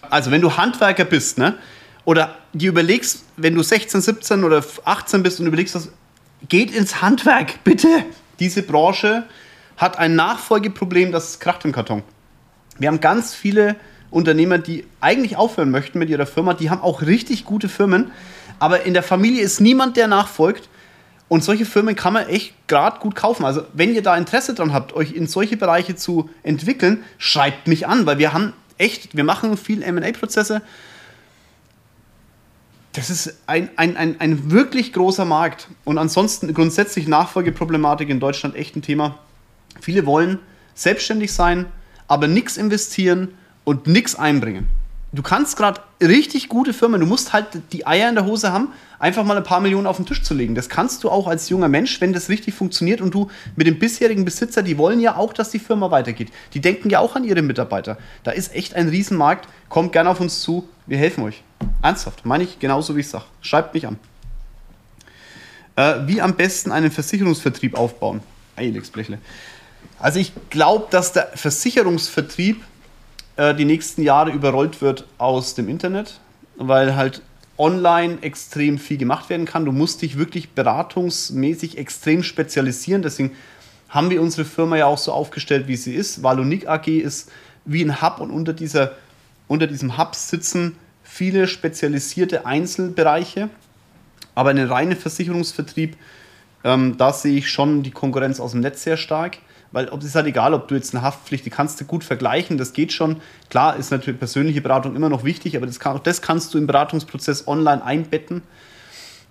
[0.09, 1.57] Also, wenn du Handwerker bist, ne?
[2.05, 5.75] Oder dir überlegst, wenn du 16, 17 oder 18 bist und überlegst,
[6.47, 8.05] geht ins Handwerk, bitte.
[8.39, 9.25] Diese Branche
[9.77, 12.03] hat ein Nachfolgeproblem, das kracht im Karton.
[12.77, 13.75] Wir haben ganz viele
[14.11, 16.53] Unternehmer, die eigentlich aufhören möchten mit ihrer Firma.
[16.53, 18.11] Die haben auch richtig gute Firmen,
[18.57, 20.69] aber in der Familie ist niemand, der nachfolgt.
[21.27, 23.45] Und solche Firmen kann man echt gerade gut kaufen.
[23.45, 27.87] Also, wenn ihr da Interesse dran habt, euch in solche Bereiche zu entwickeln, schreibt mich
[27.87, 30.63] an, weil wir haben echt, wir machen viel MA-Prozesse.
[32.99, 35.69] Das ist ein, ein, ein, ein wirklich großer Markt.
[35.85, 39.17] Und ansonsten grundsätzlich Nachfolgeproblematik in Deutschland echt ein Thema.
[39.79, 40.39] Viele wollen
[40.75, 41.67] selbstständig sein,
[42.09, 43.29] aber nichts investieren
[43.63, 44.67] und nichts einbringen.
[45.13, 48.73] Du kannst gerade richtig gute Firmen, du musst halt die Eier in der Hose haben,
[48.99, 50.53] einfach mal ein paar Millionen auf den Tisch zu legen.
[50.53, 53.79] Das kannst du auch als junger Mensch, wenn das richtig funktioniert und du mit dem
[53.79, 56.33] bisherigen Besitzer, die wollen ja auch, dass die Firma weitergeht.
[56.53, 57.97] Die denken ja auch an ihre Mitarbeiter.
[58.23, 59.47] Da ist echt ein Riesenmarkt.
[59.69, 61.43] Kommt gerne auf uns zu, wir helfen euch.
[61.81, 63.25] Ernsthaft, meine ich genauso wie ich sage.
[63.41, 63.97] Schreibt mich an.
[65.75, 68.21] Äh, wie am besten einen Versicherungsvertrieb aufbauen?
[68.55, 69.19] Eilix Blechle.
[69.97, 72.63] Also ich glaube, dass der Versicherungsvertrieb
[73.37, 76.19] äh, die nächsten Jahre überrollt wird aus dem Internet,
[76.57, 77.21] weil halt
[77.57, 79.65] online extrem viel gemacht werden kann.
[79.65, 83.01] Du musst dich wirklich beratungsmäßig extrem spezialisieren.
[83.01, 83.31] Deswegen
[83.89, 86.23] haben wir unsere Firma ja auch so aufgestellt, wie sie ist.
[86.23, 87.31] Valonik AG ist
[87.65, 88.93] wie ein Hub und unter, dieser,
[89.47, 90.75] unter diesem Hub sitzen
[91.19, 93.49] viele spezialisierte Einzelbereiche.
[94.35, 95.97] Aber einen reinen Versicherungsvertrieb,
[96.63, 99.39] ähm, da sehe ich schon die Konkurrenz aus dem Netz sehr stark.
[99.73, 102.57] Weil es ist halt egal, ob du jetzt eine Haftpflicht, die kannst du gut vergleichen,
[102.57, 103.17] das geht schon.
[103.49, 106.57] Klar ist natürlich persönliche Beratung immer noch wichtig, aber das kann, auch das kannst du
[106.57, 108.41] im Beratungsprozess online einbetten.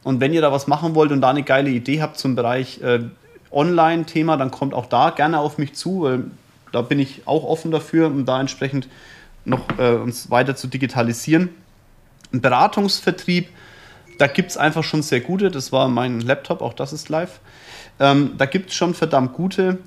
[0.04, 2.82] Und wenn ihr da was machen wollt und da eine geile Idee habt zum Bereich
[2.82, 3.00] äh,
[3.50, 6.24] Online-Thema, dann kommt auch da gerne auf mich zu, weil
[6.70, 8.88] da bin ich auch offen dafür, um da entsprechend
[9.46, 11.48] noch äh, uns weiter zu digitalisieren.
[12.32, 13.48] Ein Beratungsvertrieb,
[14.18, 17.40] da gibt es einfach schon sehr gute, das war mein Laptop, auch das ist live.
[18.00, 19.78] Ähm, da gibt es schon verdammt gute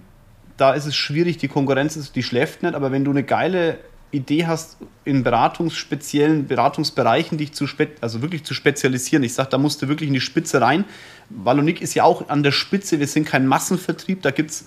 [0.62, 3.80] da ist es schwierig, die Konkurrenz ist, die schläft nicht, aber wenn du eine geile
[4.12, 7.66] Idee hast, in beratungsspeziellen Beratungsbereichen dich zu
[8.00, 9.24] also wirklich zu spezialisieren.
[9.24, 10.86] Ich sage, da musst du wirklich in die Spitze rein.
[11.30, 14.66] Valonik ist ja auch an der Spitze, wir sind kein Massenvertrieb, da gibt es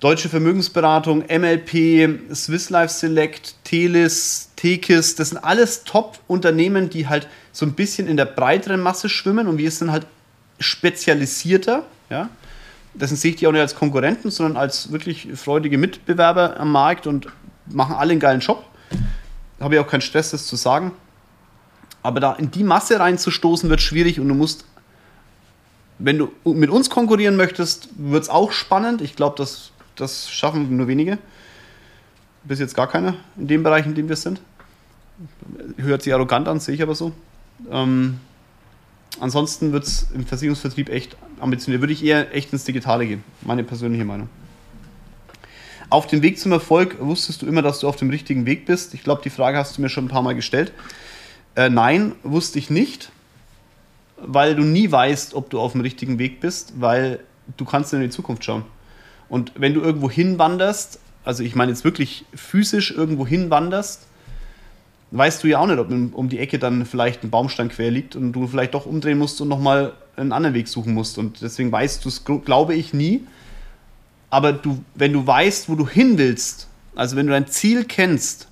[0.00, 7.64] Deutsche Vermögensberatung, MLP, Swiss Life Select, Telis, Tekis, das sind alles Top-Unternehmen, die halt so
[7.64, 10.04] ein bisschen in der breiteren Masse schwimmen und wir sind halt
[10.58, 11.84] spezialisierter.
[12.10, 12.28] Ja?
[12.92, 17.06] Deswegen sehe ich die auch nicht als Konkurrenten, sondern als wirklich freudige Mitbewerber am Markt
[17.06, 17.28] und
[17.66, 18.64] machen alle einen geilen Job.
[19.58, 20.90] Da habe ich auch keinen Stress, das zu sagen.
[22.02, 24.64] Aber da in die Masse reinzustoßen, wird schwierig und du musst,
[26.00, 29.02] wenn du mit uns konkurrieren möchtest, wird es auch spannend.
[29.02, 31.18] Ich glaube, das, das schaffen nur wenige.
[32.42, 34.40] Bis jetzt gar keiner in dem Bereich, in dem wir sind.
[35.76, 37.12] Hört sich arrogant an, sehe ich aber so.
[37.70, 38.20] Ähm,
[39.20, 41.82] ansonsten wird es im Versicherungsvertrieb echt ambitioniert.
[41.82, 43.24] Würde ich eher echt ins Digitale gehen.
[43.42, 44.28] Meine persönliche Meinung.
[45.90, 48.92] Auf dem Weg zum Erfolg wusstest du immer, dass du auf dem richtigen Weg bist?
[48.92, 50.72] Ich glaube, die Frage hast du mir schon ein paar Mal gestellt.
[51.54, 53.10] Äh, nein, wusste ich nicht,
[54.18, 57.20] weil du nie weißt, ob du auf dem richtigen Weg bist, weil
[57.56, 58.64] du kannst in die Zukunft schauen.
[59.30, 64.07] Und wenn du irgendwo hinwanderst, also ich meine jetzt wirklich physisch irgendwo hinwanderst,
[65.10, 68.16] weißt du ja auch nicht, ob um die Ecke dann vielleicht ein Baumstein quer liegt
[68.16, 71.18] und du vielleicht doch umdrehen musst und nochmal einen anderen Weg suchen musst.
[71.18, 73.26] Und deswegen weißt du es, glaube ich, nie.
[74.30, 78.48] Aber du, wenn du weißt, wo du hin willst, also wenn du dein Ziel kennst,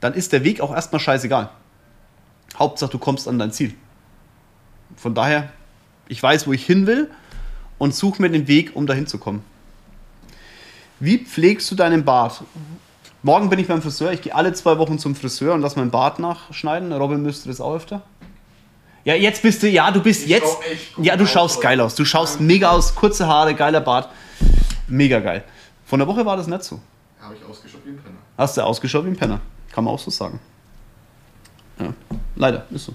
[0.00, 1.48] dann ist der Weg auch erstmal scheißegal.
[2.58, 3.74] Hauptsache, du kommst an dein Ziel.
[4.96, 5.50] Von daher,
[6.08, 7.10] ich weiß, wo ich hin will
[7.78, 9.42] und suche mir den Weg, um dahin zu kommen.
[11.00, 12.42] Wie pflegst du deinen Bart?
[13.24, 14.12] Morgen bin ich beim Friseur.
[14.12, 16.92] Ich gehe alle zwei Wochen zum Friseur und lasse meinen Bart nachschneiden.
[16.92, 18.02] Robin müsste das auch öfter.
[19.02, 20.58] Ja, jetzt bist du, ja, du bist ich jetzt.
[20.98, 21.94] Ja, du schaust geil aus.
[21.94, 22.94] Du schaust mega aus.
[22.94, 24.10] Kurze Haare, geiler Bart.
[24.88, 25.42] Mega geil.
[25.86, 26.78] Von der Woche war das nicht so.
[27.18, 28.18] Habe ich ausgeschaut wie ein Penner.
[28.36, 29.40] Hast du ausgeschaut wie ein Penner.
[29.72, 30.38] Kann man auch so sagen.
[31.80, 31.94] Ja,
[32.36, 32.94] leider, ist so.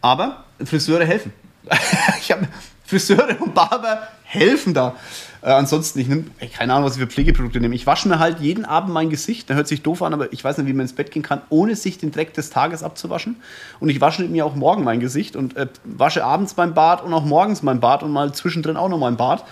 [0.00, 1.32] Aber Friseure helfen.
[2.20, 2.46] ich habe
[2.84, 4.94] Friseure und Barber helfen da.
[5.40, 6.24] Äh, ansonsten, ich nehme,
[6.56, 7.74] keine Ahnung, was ich für Pflegeprodukte nehme.
[7.74, 9.48] Ich wasche mir halt jeden Abend mein Gesicht.
[9.48, 11.42] Da hört sich doof an, aber ich weiß nicht, wie man ins Bett gehen kann,
[11.48, 13.36] ohne sich den Dreck des Tages abzuwaschen.
[13.78, 17.12] Und ich wasche mir auch morgen mein Gesicht und äh, wasche abends mein Bart und
[17.12, 19.44] auch morgens mein Bart und mal zwischendrin auch noch mein Bart.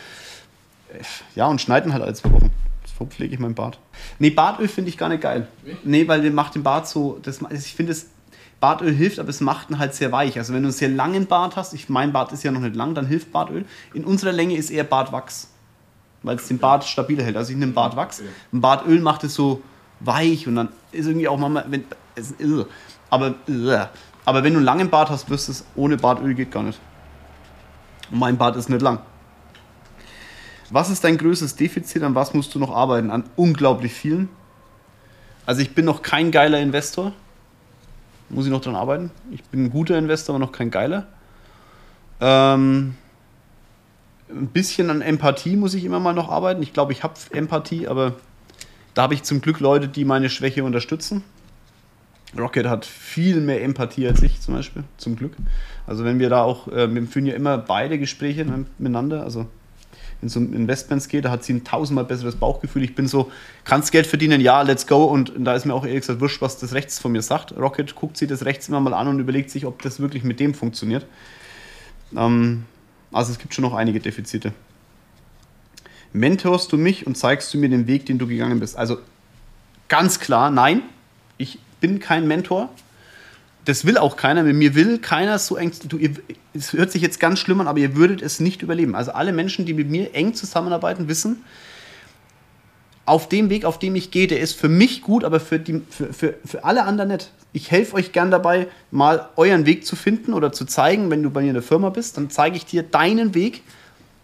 [0.93, 1.03] Äh,
[1.37, 2.51] ja, und schneiden halt alle zwei Wochen.
[2.99, 3.78] So pflege ich mein Bart.
[4.18, 5.47] Nee, Bartöl finde ich gar nicht geil.
[5.84, 7.18] Nee, weil der macht den Bart so.
[7.22, 8.07] Das, ich finde es.
[8.59, 10.39] Bartöl hilft, aber es macht ihn halt sehr weich.
[10.39, 12.74] Also wenn du einen sehr langen Bart hast, ich, mein Bart ist ja noch nicht
[12.74, 13.66] lang, dann hilft Bartöl.
[13.93, 15.51] In unserer Länge ist eher Bartwachs
[16.22, 17.36] weil es den Bart stabil hält.
[17.36, 18.22] Also ich nehme Bartwachs.
[18.52, 19.62] Ein Bartöl macht es so
[20.00, 22.34] weich und dann ist irgendwie auch manchmal, wenn, es.
[23.08, 23.90] Aber, irre.
[24.24, 26.80] aber wenn du einen langen Bart hast, wirst du es ohne Bartöl geht gar nicht.
[28.10, 28.98] Und mein Bart ist nicht lang.
[30.70, 32.02] Was ist dein größtes Defizit?
[32.02, 33.10] An was musst du noch arbeiten?
[33.10, 34.28] An unglaublich vielen.
[35.44, 37.12] Also ich bin noch kein geiler Investor.
[38.28, 39.12] Muss ich noch dran arbeiten.
[39.30, 41.06] Ich bin ein guter Investor, aber noch kein geiler.
[42.20, 42.96] Ähm,
[44.29, 46.62] ein bisschen an Empathie muss ich immer mal noch arbeiten.
[46.62, 48.14] Ich glaube, ich habe Empathie, aber
[48.95, 51.22] da habe ich zum Glück Leute, die meine Schwäche unterstützen.
[52.37, 55.33] Rocket hat viel mehr Empathie als ich zum Beispiel, zum Glück.
[55.87, 58.45] Also wenn wir da auch, äh, wir führen ja immer beide Gespräche
[58.79, 59.47] miteinander, also
[60.20, 62.83] wenn es um Investments geht, da hat sie ein tausendmal besseres Bauchgefühl.
[62.83, 63.31] Ich bin so,
[63.64, 65.05] kannst Geld verdienen, ja, let's go.
[65.05, 67.57] Und da ist mir auch ehrlich gesagt wurscht, was das rechts von mir sagt.
[67.57, 70.41] Rocket guckt sich das rechts immer mal an und überlegt sich, ob das wirklich mit
[70.41, 71.07] dem funktioniert.
[72.16, 72.64] Ähm,
[73.12, 74.52] also es gibt schon noch einige Defizite.
[76.12, 78.76] Mentorst du mich und zeigst du mir den Weg, den du gegangen bist?
[78.76, 78.98] Also
[79.88, 80.82] ganz klar, nein,
[81.38, 82.70] ich bin kein Mentor.
[83.64, 84.44] Das will auch keiner.
[84.44, 85.72] Mit mir will keiner so eng.
[85.88, 86.11] Du, ihr,
[86.54, 88.94] es hört sich jetzt ganz schlimm an, aber ihr würdet es nicht überleben.
[88.94, 91.44] Also alle Menschen, die mit mir eng zusammenarbeiten, wissen,
[93.07, 95.80] auf dem Weg, auf dem ich gehe, der ist für mich gut, aber für, die,
[95.88, 97.30] für, für, für alle anderen nicht.
[97.52, 101.30] Ich helfe euch gern dabei, mal euren Weg zu finden oder zu zeigen, wenn du
[101.30, 103.62] bei mir in der Firma bist, dann zeige ich dir deinen Weg.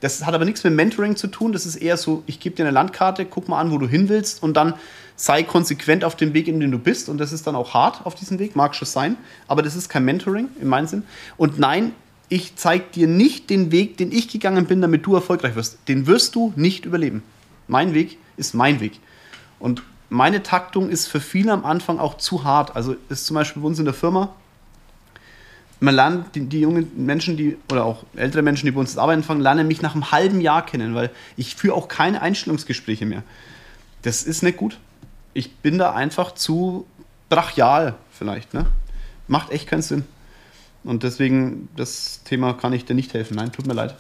[0.01, 1.53] Das hat aber nichts mit Mentoring zu tun.
[1.53, 4.09] Das ist eher so, ich gebe dir eine Landkarte, guck mal an, wo du hin
[4.09, 4.75] willst und dann
[5.15, 7.09] sei konsequent auf dem Weg, in dem du bist.
[7.09, 9.17] Und das ist dann auch hart auf diesem Weg, mag schon sein.
[9.47, 11.05] Aber das ist kein Mentoring in meinem Sinn.
[11.37, 11.93] Und nein,
[12.29, 15.79] ich zeige dir nicht den Weg, den ich gegangen bin, damit du erfolgreich wirst.
[15.87, 17.23] Den wirst du nicht überleben.
[17.69, 19.01] Mein Weg ist mein Weg.
[19.59, 22.77] Und meine Taktung ist für viele am Anfang auch zu hart.
[22.77, 24.35] Also ist zum Beispiel bei uns in der Firma,
[25.81, 29.25] man lernt die, die, jungen Menschen, die oder auch ältere Menschen, die bei uns arbeiten
[29.25, 33.25] fangen, lernen mich nach einem halben Jahr kennen, weil ich führe auch keine Einstellungsgespräche mehr.
[34.03, 34.79] Das ist nicht gut.
[35.35, 36.87] Ich bin da einfach zu
[37.29, 38.55] brachial vielleicht.
[38.55, 38.67] Ne?
[39.27, 40.05] Macht echt keinen Sinn.
[40.85, 43.37] Und deswegen, das Thema kann ich dir nicht helfen.
[43.37, 43.97] Nein, tut mir leid.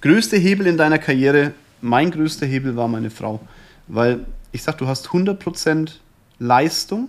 [0.00, 3.40] Größte Hebel in deiner Karriere mein größter Hebel war meine Frau.
[3.86, 5.92] Weil ich sag, du hast 100%
[6.38, 7.08] Leistung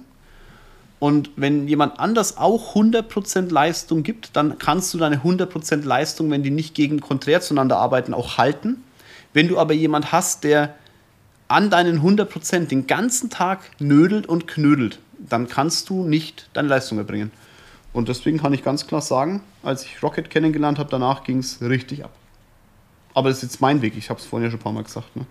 [1.00, 6.44] und wenn jemand anders auch 100% Leistung gibt, dann kannst du deine 100% Leistung, wenn
[6.44, 8.84] die nicht gegen konträr zueinander arbeiten, auch halten.
[9.34, 10.76] Wenn du aber jemand hast, der
[11.48, 16.98] an deinen 100% den ganzen Tag nödelt und knödelt, dann kannst du nicht deine Leistung
[16.98, 17.32] erbringen.
[17.94, 21.62] Und deswegen kann ich ganz klar sagen, als ich Rocket kennengelernt habe, danach ging es
[21.62, 22.12] richtig ab.
[23.14, 24.84] Aber das ist jetzt mein Weg, ich habe es vorhin ja schon ein paar Mal
[24.84, 25.16] gesagt.
[25.16, 25.26] Ne?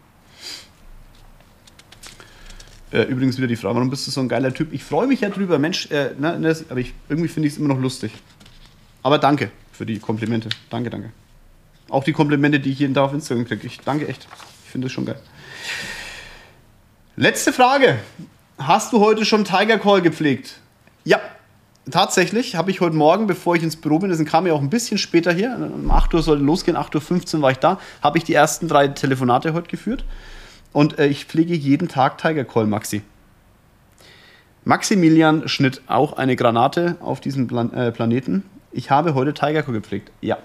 [2.90, 4.72] Äh, übrigens wieder die Frage, warum bist du so ein geiler Typ?
[4.72, 7.58] Ich freue mich ja drüber, Mensch, äh, ne, ne aber ich, irgendwie finde ich es
[7.58, 8.12] immer noch lustig.
[9.02, 10.48] Aber danke für die Komplimente.
[10.70, 11.12] Danke, danke.
[11.88, 13.66] Auch die Komplimente, die ich jeden Tag auf Instagram kriege.
[13.66, 14.26] Ich danke echt.
[14.64, 15.20] Ich finde es schon geil.
[17.16, 17.98] Letzte Frage.
[18.58, 20.60] Hast du heute schon Tiger Call gepflegt?
[21.04, 21.20] Ja,
[21.90, 24.70] tatsächlich habe ich heute Morgen, bevor ich ins Büro bin, das kam ja auch ein
[24.70, 28.24] bisschen später hier, um 8 Uhr sollte losgehen, 8.15 Uhr war ich da, habe ich
[28.24, 30.04] die ersten drei Telefonate heute geführt.
[30.72, 33.02] Und äh, ich pflege jeden Tag Tiger Call Maxi.
[34.64, 38.44] Maximilian schnitt auch eine Granate auf diesem Plan äh, Planeten.
[38.70, 40.10] Ich habe heute Tiger Call gepflegt.
[40.20, 40.36] Ja.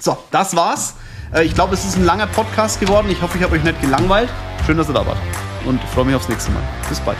[0.00, 0.96] So, das war's.
[1.32, 3.08] Äh, ich glaube, es ist ein langer Podcast geworden.
[3.10, 4.28] Ich hoffe, ich habe euch nicht gelangweilt.
[4.66, 5.18] Schön, dass ihr da wart.
[5.66, 6.62] Und freue mich aufs nächste Mal.
[6.88, 7.18] Bis bald.